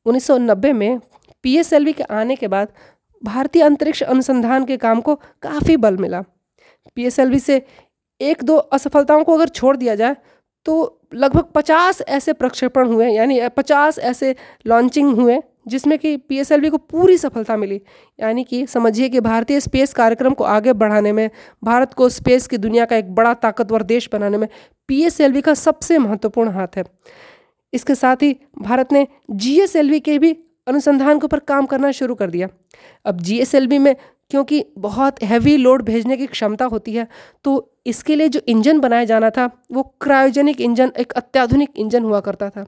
1990 0.06 0.72
में 0.74 1.00
पीएसएलवी 1.44 1.94
के 1.94 2.04
आने 2.04 2.36
के 2.36 2.48
बाद 2.48 2.72
भारतीय 3.24 3.62
अंतरिक्ष 3.64 4.04
अनुसंधान 4.04 4.66
के 4.66 4.78
काम 4.78 5.02
को 5.02 5.16
काफ़ी 5.16 5.78
बल 5.78 5.98
मिला। 5.98 6.22
पीएसएलवी 6.96 7.40
से 7.40 7.62
एक 8.22 8.44
दो 8.44 8.56
असफलताओं 8.58 9.24
को 9.24 9.34
अगर 9.34 9.48
छोड़ 9.50 9.76
दिया 9.78 9.96
जाए 9.96 10.16
तो 10.66 10.97
लगभग 11.14 11.44
पचास 11.56 12.02
ऐसे 12.02 12.34
प्रक्षेपण 12.34 12.88
हुए, 12.88 13.10
यानी 13.10 13.48
पचास 13.48 14.00
ऐसे 14.00 14.36
लॉन्चिंग 14.68 15.16
हुए, 15.16 15.40
जिसमें 15.68 15.98
कि 16.00 16.16
पी 16.18 16.70
को 16.70 16.78
पूरी 16.78 17.18
सफलता 17.18 17.58
मिली। 17.58 17.82
यानी 18.20 18.44
कि 18.44 18.66
समझिए 18.68 19.10
कि 19.10 19.20
भारतीय 19.20 19.60
स्पेस 19.60 19.94
कार्यक्रम 19.94 20.34
को 20.34 20.44
आगे 20.44 20.74
बढ़ाने 20.74 21.12
में, 21.12 21.30
भारत 21.64 21.94
को 21.94 22.10
स्पेस 22.10 22.48
की 22.48 22.58
दुनिया 22.58 22.86
का 22.86 22.96
एक 22.96 23.14
बड़ा 23.16 23.34
ताकतवर 23.34 23.84
देश 23.84 24.10
बनाने 24.14 24.38
में 24.38 24.48
पी 24.88 25.10
का 25.42 25.54
सबसे 25.54 25.98
महत्वपूर्ण 25.98 26.50
हाथ 26.50 26.78
है। 26.78 26.84
इसके 27.74 27.96
साथ 27.96 28.16
ही 28.16 28.36
भारत 28.60 28.92
ने 28.92 29.08
जी 29.32 30.00
के 30.00 30.20
भी 30.20 30.32
अनुसंधान 30.68 31.20
के 31.20 31.26
ऊपर 31.26 31.40
काम 31.40 31.66
करना 31.66 31.92
शुरू 31.92 32.16
कर 32.16 32.30
दिया। 32.30 32.48
अब 33.06 33.22
जी 33.22 33.78
में 33.78 33.96
क्योंकि 34.32 34.64
बहुत 34.78 35.22
हैवी 35.24 35.56
लोड 35.58 35.82
भेजने 35.82 36.18
की 36.18 36.26
क्षमता 36.28 36.66
होती 36.66 36.94
है 36.94 37.08
तो 37.46 37.72
इसके 37.86 38.16
लिए 38.16 38.30
जो 38.30 38.40
इंजन 38.48 38.80
बनाया 38.80 39.06
जाना 39.06 39.30
था, 39.30 39.50
वो 39.72 39.84
क्रायोजेनिक 40.02 40.62
इंजन, 40.62 40.92
एक 40.98 41.12
अत्याधुनिक 41.12 41.70
इंजन 41.78 42.04
हुआ 42.04 42.20
करता 42.20 42.50
था। 42.50 42.66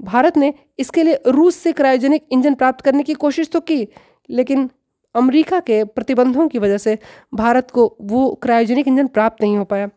भारत 0.00 0.36
ने 0.36 0.52
इसके 0.78 1.02
लिए 1.02 1.20
रूस 1.28 1.56
से 1.56 1.72
क्रायोजेनिक 1.72 2.22
इंजन 2.32 2.54
प्राप्त 2.54 2.80
करने 2.80 3.02
की 3.02 3.14
कोशिश 3.14 3.50
तो 3.50 3.60
की, 3.60 3.86
लेकिन 4.28 4.68
अमेरिका 5.14 5.60
के 5.60 5.82
प्रतिबंधों 5.86 6.46
की 6.48 6.58
वजह 6.58 6.78
से 6.78 6.98
भारत 7.34 7.70
को 7.70 7.96
वो 8.02 8.28
क्रायोजेनिक 8.42 8.88
इंजन 8.88 9.06
प्राप्त 9.08 9.42
नहीं 9.42 9.56
हो 9.56 9.64
पाया। 9.64 9.88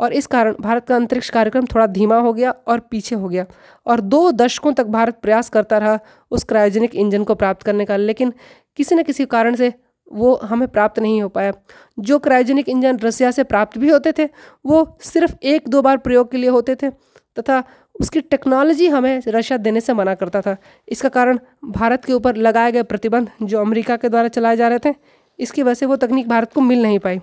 और 0.00 0.12
इस 0.12 0.26
कारण 0.26 0.54
भारत 0.60 0.84
का 0.86 0.96
अंतरिक्ष 0.96 1.28
कार्यक्रम 1.30 1.66
थोड़ा 1.66 1.86
धीमा 1.88 2.16
हो 2.16 2.32
गया 2.32 2.50
और 2.50 2.80
पीछे 2.80 3.14
हो 3.14 3.28
गया। 3.28 3.44
और 3.86 4.00
दो 4.02 4.30
दशकों 4.32 4.72
तक 4.72 4.86
भारत 4.88 5.18
प्रयास 5.22 5.48
करता 5.48 5.78
रहा 5.78 5.98
उस 6.30 6.44
क्रायोजेनिक 6.44 6.94
इंजन 6.94 7.24
को 7.24 7.34
प्राप्त 7.34 7.62
करने 7.62 7.84
का, 7.84 7.96
लेकिन 7.96 8.32
किसी 8.76 8.94
न 8.94 9.02
किसी 9.02 9.24
कारण 9.26 9.54
से 9.54 9.72
वो 10.12 10.34
हमें 10.34 10.68
प्राप्त 10.68 10.98
नहीं 10.98 11.22
हो 11.22 11.28
पाया। 11.28 11.52
जो 11.98 12.18
क्रायोजेनिक 12.18 12.68
इंजन 12.68 12.98
रसिया 12.98 13.30
से 13.30 13.44
प्राप्त 13.44 13.78
भी 13.78 13.88
होते 13.88 14.12
थे, 14.12 14.28
वो 14.66 14.98
सिर्फ़ 15.00 15.34
एक 15.42 15.68
दो 15.68 15.82
बार 15.82 15.96
प्रयोग 15.96 16.30
के 16.30 16.36
लिए 16.36 16.50
होते 16.50 16.74
थे, 16.74 16.90
तथा 17.38 17.62
उसकी 18.00 18.20
टेक्नोलॉजी 18.20 18.88
हमें 18.88 19.22
रशिया 19.28 19.58
देने 19.58 19.80
से 19.80 19.94
मना 19.94 20.14
करता 20.14 20.40
था। 20.40 20.56
इसका 20.88 21.08
कारण 21.08 21.38
भारत 21.64 22.04
के 22.04 22.12
ऊपर 22.12 22.36
लगाए 22.36 22.72
गए 22.72 22.82
प्रतिबंध 22.82 23.28
जो 23.42 23.60
अमेरिका 23.60 23.96
के 23.96 24.08
द्वारा 24.08 24.28
चलाए 24.28 24.56
जा 24.56 24.68
रहे 24.68 24.78
थे, 24.78 24.94
इसकी 25.38 25.62
वजह 25.62 25.74
से 25.74 25.86
वो 25.86 25.96
तकनीक 25.96 26.28
भारत 26.28 26.52
को 26.52 26.60
मिल 26.60 26.82
नहीं 26.82 26.98
पाई। 26.98 27.20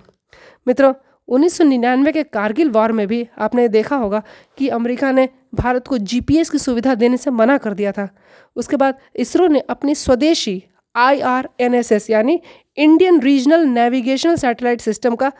मित्रों 0.68 0.92
1999 1.28 2.12
के 2.12 2.22
कारगिल 2.22 2.70
वॉर 2.70 2.92
में 2.92 3.06
भी 3.06 3.28
आपने 3.38 3.68
देखा 3.68 3.96
होगा 3.96 4.22
कि 4.58 4.68
अमेरिका 4.68 5.12
ने 5.12 5.28
भारत 5.54 5.86
को 5.88 5.98
जीपीएस 5.98 6.50
की 6.50 6.58
सुविधा 6.58 6.94
देने 6.94 7.16
से 7.16 7.30
मना 7.30 7.58
कर 7.58 7.74
दिया 7.74 7.92
था। 7.92 8.08
उसके 8.56 8.76
बाद 8.76 8.98
इसरो 9.16 9.46
ने 9.46 9.60
अपनी 9.60 9.94
स्वदेशी 9.94 10.62
I 10.96 11.20
R 11.20 11.48
N 11.60 11.74
S 11.74 11.92
S 11.92 12.10
यानी 12.10 12.40
Indian 12.80 13.20
regional 13.20 13.66
navigational 13.68 14.36
satellite 14.36 14.80
system 14.80 15.14
का 15.14 15.30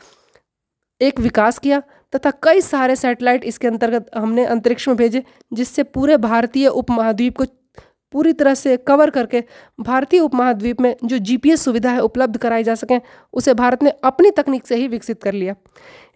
एक 1.00 1.20
विकास 1.20 1.58
किया 1.58 1.82
तथा 2.12 2.30
कई 2.42 2.60
सारे 2.60 2.96
सैटेलाइट 2.96 3.44
इसके 3.44 3.66
अंतर्गत 3.68 4.10
हमने 4.14 4.44
अंतरिक्ष 4.46 4.88
में 4.88 4.96
भेजे, 4.96 5.22
जिससे 5.52 5.82
पूरे 5.84 6.16
भारतीय 6.18 6.66
उपमहाद्वीप 6.68 7.36
को 7.36 7.44
पूरी 8.14 8.32
तरह 8.32 8.54
से 8.54 8.76
कवर 8.88 9.10
करके 9.10 9.42
भारतीय 9.80 10.20
उपमहाद्वीप 10.20 10.80
में 10.80 10.94
जो 11.04 11.18
जीपीएस 11.20 11.64
सुविधा 11.64 11.90
है 11.90 12.00
उपलब्ध 12.02 12.36
कराई 12.38 12.62
जा 12.64 12.74
सकें, 12.74 13.00
उसे 13.32 13.54
भारत 13.54 13.82
ने 13.82 13.90
अपनी 14.04 14.30
तकनीक 14.32 14.66
से 14.66 14.76
ही 14.76 14.88
विकसित 14.88 15.22
कर 15.22 15.34
लिया। 15.34 15.54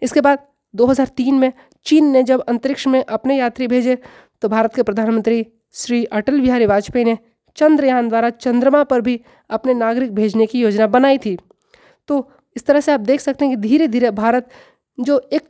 इसके 0.01 0.21
बाद 0.21 0.39
2003 0.73 1.39
में 1.39 1.51
चीन 1.85 2.11
ने 2.11 2.23
जब 2.23 2.41
अंतरिक्ष 2.43 2.87
में 2.87 3.03
अपने 3.03 3.37
यात्री 3.37 3.67
भेजे 3.67 3.97
तो 4.41 4.49
भारत 4.49 4.75
के 4.75 4.83
प्रधानमंत्री 4.83 5.45
श्री 5.75 6.03
अटल 6.13 6.39
बिहारी 6.41 6.65
वाजपेयी 6.65 7.05
ने 7.05 7.17
चंद्रयान 7.55 8.09
द्वारा 8.09 8.29
चंद्रमा 8.29 8.83
पर 8.83 9.01
भी 9.01 9.19
अपने 9.49 9.73
नागरिक 9.73 10.13
भेजने 10.15 10.45
की 10.45 10.61
योजना 10.61 10.87
बनाई 10.87 11.17
थी। 11.17 11.37
तो 12.07 12.29
इस 12.55 12.65
तरह 12.65 12.79
से 12.79 12.91
आप 12.91 12.99
देख 12.99 13.21
सकते 13.21 13.45
हैं 13.45 13.55
कि 13.55 13.61
धीरे 13.61 13.87
धीरे 13.87 14.11
भारत 14.11 14.49
जो 14.97 15.19
एक 15.33 15.47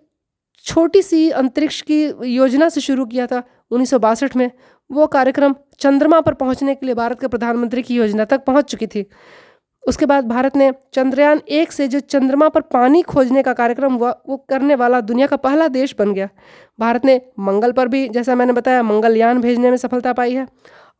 छोटी 0.65 1.01
सी 1.01 1.29
अंतरिक्ष 1.29 1.81
की 1.81 2.03
योजना 2.25 2.69
से 2.69 2.81
शुरू 2.81 3.05
किया 3.05 3.27
था 3.27 3.43
उन्नीस 3.71 3.89
सौ 3.89 3.99
बासठ 3.99 4.35
में, 4.35 4.51
वो 4.89 5.07
कार्यक्रम 5.07 5.55
चंद्रमा 5.79 6.19
पर 6.21 6.33
पहुँचने 6.33 6.75
के 6.75 6.85
लिए 6.85 6.95
भारत 6.95 7.19
के 7.19 7.27
प्रधानमंत्री 7.27 7.81
की 7.81 7.95
योजना 7.95 8.25
तक 8.25 8.43
पहुँच 8.43 8.65
चुकी 8.65 8.87
थी। 8.87 9.05
उसके 9.83 10.05
बाद 10.05 10.27
भारत 10.27 10.55
ने 10.55 10.71
चंद्रयान 10.93 11.41
एक 11.49 11.71
से 11.71 11.87
जो 11.87 11.99
चंद्रमा 11.99 12.49
पर 12.49 12.61
पानी 12.61 13.01
खोजने 13.01 13.43
का 13.43 13.53
कार्यक्रम 13.53 13.93
हुआ, 13.93 14.11
वो 14.29 14.37
करने 14.49 14.75
वाला 14.75 15.01
दुनिया 15.01 15.27
का 15.27 15.35
पहला 15.35 15.67
देश 15.67 15.95
बन 15.99 16.13
गया। 16.13 16.29
भारत 16.79 17.05
ने 17.05 17.21
मंगल 17.39 17.71
पर 17.71 17.87
भी, 17.87 18.07
जैसा 18.09 18.35
मैंने 18.35 18.53
बताया, 18.53 18.83
मंगलयान 18.83 19.41
भेजने 19.41 19.69
में 19.69 19.77
सफलता 19.77 20.13
पाई 20.13 20.33
है। 20.33 20.47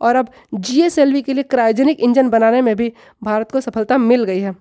और 0.01 0.15
अब 0.15 0.29
जीएसएलवी 0.53 1.21
के 1.21 1.33
लिए 1.33 1.43
क्रायोजेनिक 1.43 1.99
इंजन 1.99 2.29
बनाने 2.29 2.61
में 2.61 2.75
भी 2.75 2.93
भारत 3.23 3.51
को 3.51 3.61
सफलता 3.61 3.97
मिल 3.97 4.23
गई 4.23 4.39
है। 4.39 4.55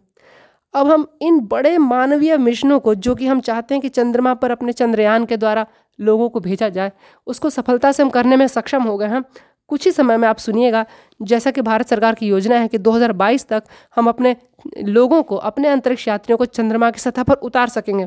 अब 0.74 0.86
हम 0.86 1.06
इन 1.22 1.40
बड़े 1.40 1.78
मानवीय 1.78 2.36
मिशनों 2.36 2.80
को, 2.80 2.94
जो 2.94 3.14
कि 3.14 3.26
हम 3.26 3.40
चाहते 3.40 3.74
हैं 3.74 3.82
कि 3.82 3.88
चंद्रमा 3.88 4.34
पर 4.34 4.50
अपने 4.50 4.72
चंद्रयान 4.72 5.24
के 5.24 5.36
द्वारा 5.36 5.66
लोगों 6.00 6.28
को 6.28 6.40
भेजा 6.40 6.68
जाए, 6.68 6.92
उसको 7.26 7.50
सफलता 7.50 7.92
से 7.92 8.02
हम 8.02 8.10
करने 8.10 8.36
में 8.36 8.46
सक्षम 8.46 8.82
हो 8.82 8.98
गए 8.98 9.06
हैं। 9.06 9.24
कुछ 9.68 9.84
ही 9.86 9.92
समय 9.92 10.16
में 10.16 10.28
आप 10.28 10.36
सुनिएगा, 10.36 10.86
जैसा 11.22 11.50
कि 11.50 11.62
भारत 11.62 11.88
सरकार 11.88 12.14
की 12.14 12.26
योजना 12.26 12.56
है 12.56 12.68
कि 12.68 12.78
2022 12.78 13.46
तक 13.46 13.62
हम 13.96 14.08
अपने 14.08 14.36
लोगों 14.82 15.22
को, 15.22 15.36
अपने 15.36 15.68
अंतरिक्ष 15.68 16.08
यात्रियों 16.08 16.36
को 16.36 16.44
चंद्रमा 16.44 16.90
की 16.90 17.00
सतह 17.00 17.22
पर 17.22 17.34
उतार 17.34 17.68
सकेंगे। 17.68 18.06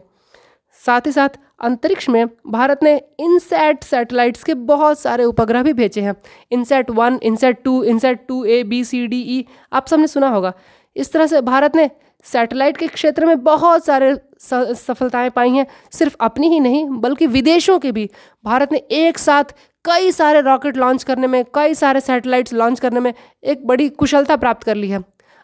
साथ 0.85 1.01
ही 1.05 1.11
साथ 1.11 1.29
अंतरिक्ष 1.59 2.09
में 2.09 2.25
भारत 2.47 2.79
ने 2.83 3.01
इनसेट 3.19 3.83
सैटेलाइट्स 3.83 4.43
के 4.43 4.53
बहुत 4.53 4.99
सारे 4.99 5.23
उपग्रह 5.23 5.63
भी 5.63 5.73
भेजे 5.73 6.01
हैं। 6.01 6.15
INSAT 6.51 6.89
one, 6.89 7.19
INSAT 7.23 7.63
two 7.63 7.83
INSAT 7.83 8.25
two 8.27 8.43
A, 8.45 8.63
B, 8.63 8.83
C, 8.83 9.07
D, 9.07 9.19
E, 9.19 9.45
आप 9.73 9.87
सबने 9.87 10.07
सुना 10.07 10.29
होगा। 10.29 10.53
इस 10.95 11.11
तरह 11.11 11.27
से 11.27 11.41
भारत 11.41 11.75
ने 11.75 11.89
सैटेलाइट 12.25 12.77
के 12.77 12.87
क्षेत्र 12.87 13.25
में 13.25 13.43
बहुत 13.43 13.85
सारे 13.85 14.15
सफलताएँ 14.41 15.29
पाई 15.29 15.49
हैं। 15.49 15.67
सिर्फ़ 15.91 16.15
अपनी 16.21 16.49
ही 16.49 16.59
नहीं, 16.59 16.85
बल्कि 16.89 17.27
विदेशों 17.27 17.79
के 17.79 17.91
भी। 17.91 18.09
भारत 18.45 18.71
ने 18.71 18.77
एक 18.77 19.17
साथ 19.17 19.43
कई 19.85 20.11
सारे 20.11 20.41
रॉकेट 20.41 20.77
लॉन्च 20.77 21.03
करने 21.03 21.27
में, 21.27 21.43
कई 21.55 21.73
सारे 21.73 21.99
सैटेलाइट्स 22.01 22.53
लॉन्च 22.53 22.79
करने 22.79 22.99
में 22.99 23.13
एक 23.43 23.67
बड़ी 23.67 23.89
कुशलता 23.89 24.35
प्राप्त 24.35 24.63
कर 24.63 24.75
ली 24.75 24.89
है। 24.89 25.03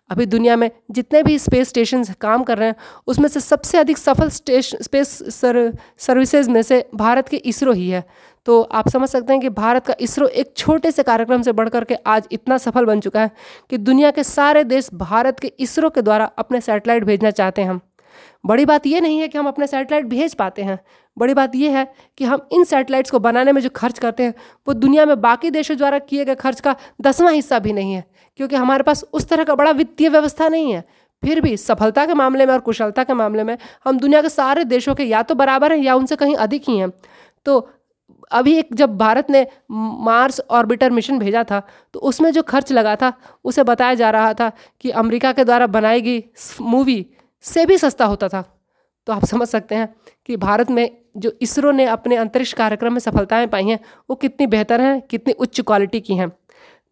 अभी 0.09 0.25
दुनिया 0.25 0.55
में 0.55 0.69
जितने 0.91 1.21
भी 1.23 1.37
स्पेस 1.39 1.69
स्टेशन 1.69 2.03
काम 2.21 2.43
कर 2.43 2.57
रहे 2.57 2.67
हैं, 2.67 2.75
उसमें 3.07 3.27
से 3.29 3.39
सबसे 3.39 3.77
अधिक 3.77 3.97
सफल 3.97 4.29
स्पेस 4.29 5.17
सर 5.31 5.71
सर्विसेज़ 5.99 6.49
में 6.49 6.61
से 6.61 6.85
भारत 6.95 7.27
के 7.27 7.37
इसरो 7.37 7.73
ही 7.73 7.89
है। 7.89 8.03
तो 8.45 8.61
आप 8.61 8.89
समझ 8.89 9.09
सकते 9.09 9.33
हैं 9.33 9.41
कि 9.41 9.49
भारत 9.51 9.85
का 9.87 9.95
इसरो 10.01 10.27
एक 10.27 10.53
छोटे 10.57 10.91
से 10.91 11.03
कार्यक्रम 11.03 11.41
से 11.41 11.51
बढ़ 11.51 11.69
कर 11.69 11.83
के 11.83 11.95
आज 12.07 12.27
इतना 12.31 12.57
सफल 12.57 12.85
बन 12.85 12.99
चुका 12.99 13.21
है 13.21 13.31
कि 13.69 13.77
दुनिया 13.79 14.11
के 14.11 14.23
सारे 14.23 14.63
देश 14.65 14.89
भारत 14.93 15.39
के 15.39 15.51
इसरो 15.59 15.89
के 15.89 16.01
द्वारा 16.01 16.25
अपने 16.37 16.61
सैटेलाइट 16.61 17.03
भेजना 17.03 17.31
चाहते 17.31 17.61
हैं 17.61 17.69
हम। 17.69 17.79
बड़ी 18.43 18.65
बात 18.65 18.87
यह 18.87 19.01
नहीं 19.01 19.19
है 19.19 19.27
कि 19.27 19.37
हम 19.37 19.47
अपने 19.47 19.67
सैटेलाइट 19.67 20.05
भेज 20.05 20.33
पाते 20.35 20.63
हैं। 20.63 20.79
बड़ी 21.17 21.33
बात 21.33 21.55
यह 21.55 21.77
है 21.77 21.85
कि 22.17 22.25
हम 22.25 22.47
इन 22.51 22.63
सैटेलाइट्स 22.63 23.11
को 23.11 23.19
बनाने 23.19 23.51
में 23.51 23.61
जो 23.61 23.69
खर्च 23.71 23.99
करते 23.99 24.23
हैं, 24.23 24.33
वो 24.67 24.73
दुनिया 24.73 25.05
में 25.05 25.19
बाकी 25.21 25.49
देशों 25.51 25.77
द्वारा 25.77 25.99
किए 26.01 26.25
गए 26.25 26.35
खर्च 26.35 26.59
का 26.59 26.75
दसवां 27.01 27.33
हिस्सा 27.33 27.59
भी 27.59 27.73
नहीं 27.73 27.93
है, 27.93 28.03
क्योंकि 28.37 28.55
हमारे 28.55 28.83
पास 28.83 29.03
उस 29.03 29.27
तरह 29.29 29.43
का 29.43 29.55
बड़ा 29.55 29.71
वित्तीय 29.73 30.09
व्यवस्था 30.09 30.47
नहीं 30.49 30.71
है। 30.71 30.83
फिर 31.23 31.41
भी 31.41 31.55
सफलता 31.57 32.05
के 32.05 32.13
मामले 32.13 32.45
में 32.45 32.53
और 32.53 32.59
कुशलता 32.61 33.03
के 33.03 33.13
मामले 33.13 33.43
में 33.43 33.57
हम 33.85 33.99
दुनिया 33.99 34.21
के 34.21 34.29
सारे 34.29 34.63
देशों 34.65 34.95
के 34.95 35.03
या 35.03 35.21
तो 35.23 35.35
बराबर 35.35 35.71
हैं 35.71 35.79
या 35.79 35.95
उनसे 35.95 36.15
कहीं 36.15 36.35
अधिक 36.37 36.63
ही 36.67 36.77
हैं। 36.77 36.89
तो 37.45 37.69
अभी 38.31 38.53
एक 38.55 38.69
जब 38.73 38.97
भारत 38.97 39.29
ने 39.29 39.45
मार्स 39.71 40.41
ऑर्बिटर 40.51 40.91
मिशन 40.91 41.19
भेजा 41.19 41.43
था 41.43 41.61
तो 41.93 41.99
उसमें 42.01 42.31
जो 42.31 42.41
खर्च 42.43 42.71
लगा 42.71 42.95
था, 42.95 43.13
उसे 43.43 43.63
बताया 43.63 43.93
जा 43.93 44.09
रहा 44.09 44.33
था 44.33 44.51
कि 44.81 44.89
अमेरिका 44.91 45.31
के 45.31 45.43
द्वारा 45.45 45.67
बनाई 45.69 46.01
गई 46.01 46.23
मूवी 46.61 47.05
से 47.43 47.65
भी 47.65 47.77
सस्ता 47.77 48.05
होता 48.05 48.27
था। 48.27 48.59
तो 49.07 49.13
आप 49.13 49.25
समझ 49.25 49.47
सकते 49.47 49.75
हैं 49.75 49.95
कि 50.25 50.37
भारत 50.37 50.71
में 50.71 50.97
जो 51.17 51.31
इसरो 51.41 51.71
ने 51.71 51.85
अपने 51.85 52.15
अंतरिक्ष 52.15 52.53
कार्यक्रम 52.53 52.93
में 52.93 52.99
सफलताएँ 52.99 53.47
पाई 53.47 53.65
हैं, 53.65 53.79
वो 54.09 54.15
कितनी 54.15 54.47
बेहतर 54.47 54.81
हैं, 54.81 55.01
कितनी 55.01 55.33
उच्च 55.33 55.61
क्वालिटी 55.61 55.99
की 55.99 56.15
हैं। 56.15 56.31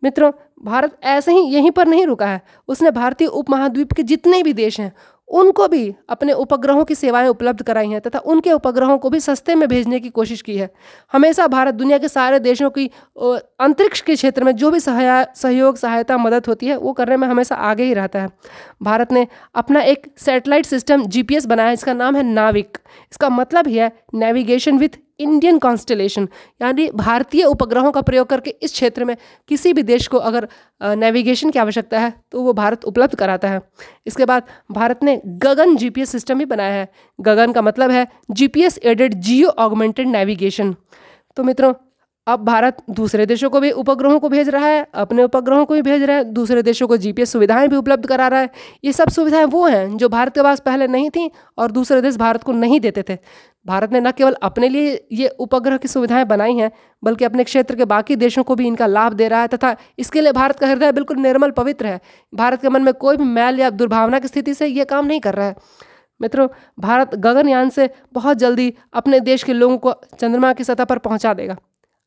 मित्रों, 0.03 0.31
भारत 0.63 1.00
ऐसे 1.03 1.31
ही 1.31 1.41
यहीं 1.41 1.72
पर 1.72 1.88
नहीं 1.88 2.05
रुका 2.05 2.27
है। 2.27 2.41
उसने 2.67 2.91
भारतीय 2.91 3.27
उपमहाद्वीप 3.27 3.91
के 3.91 4.03
जितने 4.03 4.43
भी 4.43 4.53
देश 4.53 4.79
हैं 4.79 4.93
उनको 5.31 5.67
भी 5.67 5.93
अपने 6.09 6.33
उपग्रहों 6.33 6.83
की 6.85 6.95
सेवाएँ 6.95 7.27
उपलब्ध 7.27 7.61
कराई 7.63 7.89
हैं 7.89 8.00
तथा 8.01 8.19
उनके 8.25 8.51
उपग्रहों 8.51 8.97
को 8.97 9.09
भी 9.09 9.19
सस्ते 9.19 9.55
में 9.55 9.67
भेजने 9.69 10.00
की 10.00 10.09
कोशिश 10.09 10.41
की 10.41 10.55
है। 10.57 10.69
हमेशा 11.13 11.47
भारत 11.47 11.73
दुनिया 11.73 11.97
के 11.97 12.07
सारे 12.07 12.39
देशों 12.39 12.69
की 12.69 12.89
अंतरिक्ष 13.17 14.01
के 14.01 14.15
क्षेत्र 14.15 14.43
में 14.43 14.55
जो 14.55 14.71
भी 14.71 14.79
सहयोग, 14.79 15.77
सहायता, 15.77 16.17
मदद 16.17 16.47
होती 16.47 16.67
है, 16.67 16.77
वो 16.77 16.93
करने 16.93 17.17
में 17.17 17.27
हमेशा 17.27 17.55
आगे 17.55 17.83
ही 17.83 17.93
रहता 17.93 18.21
है। 18.21 18.29
भारत 18.83 19.11
ने 19.11 19.27
अपना 19.55 19.81
एक 19.81 20.07
सैटेलाइट 20.17 20.65
सिस्टम, 20.65 21.05
जीपीएस 21.05 21.45
बनाया 21.45 21.67
है, 21.67 21.73
इसका 21.73 21.93
नाम 21.93 22.15
है 22.15 22.23
नाविक। 22.23 22.77
इसका 23.11 23.29
मतलब 23.31 23.67
ही 23.67 23.77
है 23.77 23.91
नेविगेशन 24.13 24.77
विथ 24.77 25.00
इंडियन 25.22 25.58
कॉन्स्टलेशन 25.60 26.28
यानी 26.62 26.90
भारतीय 26.96 27.44
उपग्रहों 27.46 27.92
का 27.92 28.01
प्रयोग 28.01 28.28
करके 28.28 28.56
इस 28.62 28.72
क्षेत्र 28.74 29.06
में 29.06 29.16
किसी 29.50 29.74
भी 29.74 29.84
देश 29.84 30.08
को 30.08 30.18
अगर 30.20 30.48
नेविगेशन 30.82 31.50
की 31.50 31.60
आवश्यकता 31.60 32.00
है 32.00 32.13
तो 32.32 32.42
वो 32.42 32.54
भारत 32.54 32.86
उपलब्ध 32.86 33.16
कराता 33.16 33.50
है। 33.50 33.62
इसके 34.08 34.25
बाद 34.25 34.44
भारत 34.72 35.04
ने 35.04 35.20
गगन 35.25 35.75
जीपीएस 35.75 36.10
सिस्टम 36.12 36.40
भी 36.40 36.46
बनाया 36.46 36.74
है। 36.74 36.88
गगन 37.20 37.54
का 37.54 37.62
मतलब 37.62 37.92
है 37.92 38.08
G 38.32 38.48
P 38.48 38.63
S 38.63 38.80
aided 38.84 39.13
geo 39.22 39.50
augmented 39.60 40.08
navigation 40.08 40.75
तो 41.38 41.44
मित्रों 41.44 41.74
अब 42.28 42.44
भारत 42.46 42.78
दूसरे 42.90 43.25
देशों 43.25 43.50
को 43.50 43.60
भी 43.60 43.70
उपग्रहों 43.72 44.20
को 44.20 44.30
भेज 44.30 44.50
रहा 44.50 44.66
है, 44.66 44.86
अपने 44.96 45.24
उपग्रहों 45.24 45.66
को 45.66 45.74
भी 45.74 45.82
भेज 45.82 46.04
रहा 46.04 46.18
है, 46.18 46.24
दूसरे 46.24 46.62
देशों 46.63 46.88
को 46.88 46.98
जीपीएस 46.98 47.32
सुविधाएँ 47.32 47.68
भी 47.68 47.75
उपलब्ध 47.75 48.06
करा 48.06 48.28
रहा 48.28 48.40
है। 48.40 48.50
ये 48.84 48.92
सब 48.94 49.10
सुविधाएँ 49.10 49.46
वो 49.46 49.66
हैं 49.68 49.98
जो 49.98 50.10
भारत 50.10 50.34
के 50.34 50.44
पास 50.44 50.60
पहले 50.60 50.88
नहीं 50.88 51.10
थी 51.10 51.30
और 51.58 51.72
दूसरे 51.72 52.01
देश 52.01 52.18
भारत 52.18 52.44
को 52.44 52.51
नहीं 52.51 52.80
देते 52.80 53.04
थे। 53.10 53.18
भारत 53.66 53.94
ने 53.94 54.00
न 54.00 54.12
केवल 54.12 54.36
अपने 54.44 54.70
लिए 54.70 55.08
ये 55.12 55.28
उपग्रह 55.40 55.78
की 55.78 55.88
सुविधाएँ 55.88 56.25
बनाई 56.25 56.56
हैं, 56.56 56.72
बल्कि 57.04 57.25
अपने 57.25 57.44
क्षेत्र 57.44 57.75
के 57.75 57.86
बाकी 57.86 58.16
देशों 58.16 58.44
को 58.44 58.56
भी 58.56 58.68
इनका 58.68 58.86
लाभ 58.88 59.13
दे 59.13 59.28
रहा 59.28 59.42
है 59.42 59.48
तथा 59.48 59.75
इसके 60.00 60.22
लिए 60.22 60.32
भारत 60.32 60.60
का 60.60 60.68
हृदय 60.68 60.92
बिल्कुल 60.92 61.18
निर्मल 61.18 61.51
पवित्र 61.51 61.86
है। 61.86 62.00
भारत 62.34 62.62
के 62.62 62.70
मन 62.70 62.82
में 62.82 62.94
कोई 62.94 63.18
भी 63.18 63.24
मैल 63.24 63.60
या 63.60 63.70
दुर्भावना 63.72 64.20
की 64.20 64.28
स्थिति 64.28 64.54
से 64.54 64.68
ये 64.68 64.86
काम 64.86 65.06
नहीं 65.06 65.20
कर 65.20 65.36
रहा 65.36 65.48
है। 65.48 65.56
मित्रों, 66.22 66.48
भारत 66.80 67.16
गगनयान 67.16 67.70
से 67.70 67.90
बहुत 68.13 68.38
जल्दी 68.38 68.74
अपने 68.94 69.20
देश 69.20 69.44
के 69.44 69.54
लोगों 69.54 69.78
को 69.78 69.94
चंद्रमा 70.20 70.54
की 70.54 70.63
सतह 70.63 70.86
पर 70.86 70.98
पहुँचा 71.00 71.34
देगा। 71.34 71.58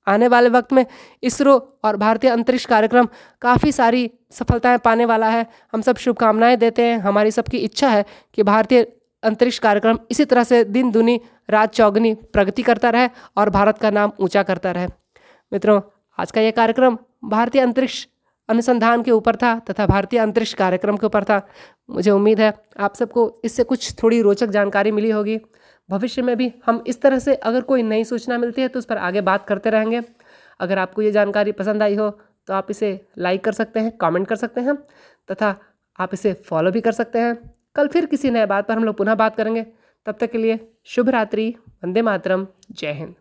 आने 0.07 0.29
वाले 0.29 0.49
वक्त 0.49 0.73
में 0.73 0.85
इसरो 1.23 1.57
और 1.85 1.97
भारतीय 1.97 2.31
अंतरिक्ष 2.31 2.67
कार्यक्रम 2.67 3.09
काफ़ी 3.43 3.73
सारी 3.73 4.11
सफलताएँ 4.31 4.79
पाने 4.79 5.05
वाला 5.05 5.29
है। 5.29 5.47
हम 5.73 5.81
सब 5.81 5.97
शुभकामनाएँ 5.97 6.57
देते 6.57 6.83
हैं। 6.83 6.99
हमारी 6.99 7.31
सबकी 7.31 7.59
इच्छा 7.59 7.89
है 7.89 8.05
कि 8.35 8.43
भारतीय 8.43 8.87
अंतरिक्ष 9.23 9.59
कार्यक्रम 9.59 9.99
इसी 10.11 10.25
तरह 10.25 10.45
से 10.45 10.65
दिन 10.65 10.91
दुनी, 10.91 11.21
रात 11.51 11.75
चौगनी 11.75 12.15
प्रगति 12.15 12.63
करता 12.63 12.91
रहे 12.91 13.09
और 13.37 13.51
भारत 13.51 13.79
का 13.79 13.91
नाम 13.91 14.13
ऊँचा 14.21 14.43
करता 14.43 14.71
रहे। 14.71 14.87
मित्रों, 15.53 15.81
आज 16.19 16.31
का 16.31 16.41
यह 16.41 16.51
कार्यक्रम 16.51 16.99
भारतीय 17.25 17.63
अंतरिक्ष 17.63 18.07
अनुसंधान 18.49 19.03
के 19.03 19.11
ऊपर 19.11 19.37
था 19.37 19.59
तथा 19.59 19.87
भारतीय 19.87 20.19
अंतरिक्ष 20.21 20.53
कार्यक्रम 20.55 20.97
के 20.97 21.07
ऊपर 21.07 21.25
था। 21.25 21.41
मुझे 21.91 22.11
उम्मीद 22.11 22.41
है 22.41 22.53
आप 22.81 22.95
सबको 22.95 23.41
इससे 23.45 23.65
कुछ 23.65 23.95
थोड़ी 24.03 24.21
रोचक 24.23 24.47
जानकारी 24.47 24.91
मिली 24.91 25.11
होगी। 25.11 25.39
भविष्य 25.89 26.23
में 26.23 26.37
भी 26.37 26.53
हम 26.67 26.83
इस 26.87 27.01
तरह 27.03 27.19
से 27.19 27.35
अगर 27.35 27.61
कोई 27.63 27.83
नई 27.83 28.05
सूचना 28.05 28.39
मिलती 28.39 28.63
है 28.63 28.69
तो 28.69 28.79
उस 28.79 28.85
पर 28.85 28.97
आगे 28.99 29.21
बात 29.21 29.47
करते 29.47 29.71
रहेंगे। 29.71 30.03
अगर 30.61 30.79
आपको 30.79 31.03
ये 31.03 31.11
जानकारी 31.13 31.53
पसंद 31.53 31.83
आई 31.83 31.95
हो 31.95 32.11
तो 32.49 32.55
आप 32.55 32.71
इसे 32.71 33.01
लाइक 33.19 33.45
कर 33.45 33.53
सकते 33.53 33.81
हैं 33.81 33.97
कमेंट 33.97 34.27
कर 34.29 34.37
सकते 34.37 34.61
हैं 34.61 34.77
तथा 35.29 35.55
आप 35.99 36.15
इसे 36.15 36.33
फॉलो 36.49 36.71
भी 36.71 36.81
कर 36.81 36.93
सकते 36.93 37.19
हैं। 37.19 37.37
कल 37.77 37.89
फिर 37.89 38.07
किसी 38.07 38.31
नए 38.31 38.47
बात 38.47 38.69
पर 38.69 38.75
हम 38.75 38.85
लोग 38.85 38.97
पुनः 38.97 39.15
बात 39.15 39.37
करेंगे। 39.37 39.67
तब 40.07 40.17
तक 40.21 40.31
के 40.31 40.39
लिए 40.39 40.59
शुभ 40.87 41.09
रात्रि 41.09 41.49
वंदे 41.85 42.03
मातरम, 42.03 42.47
जय 42.71 42.93
हिंद। 42.93 43.15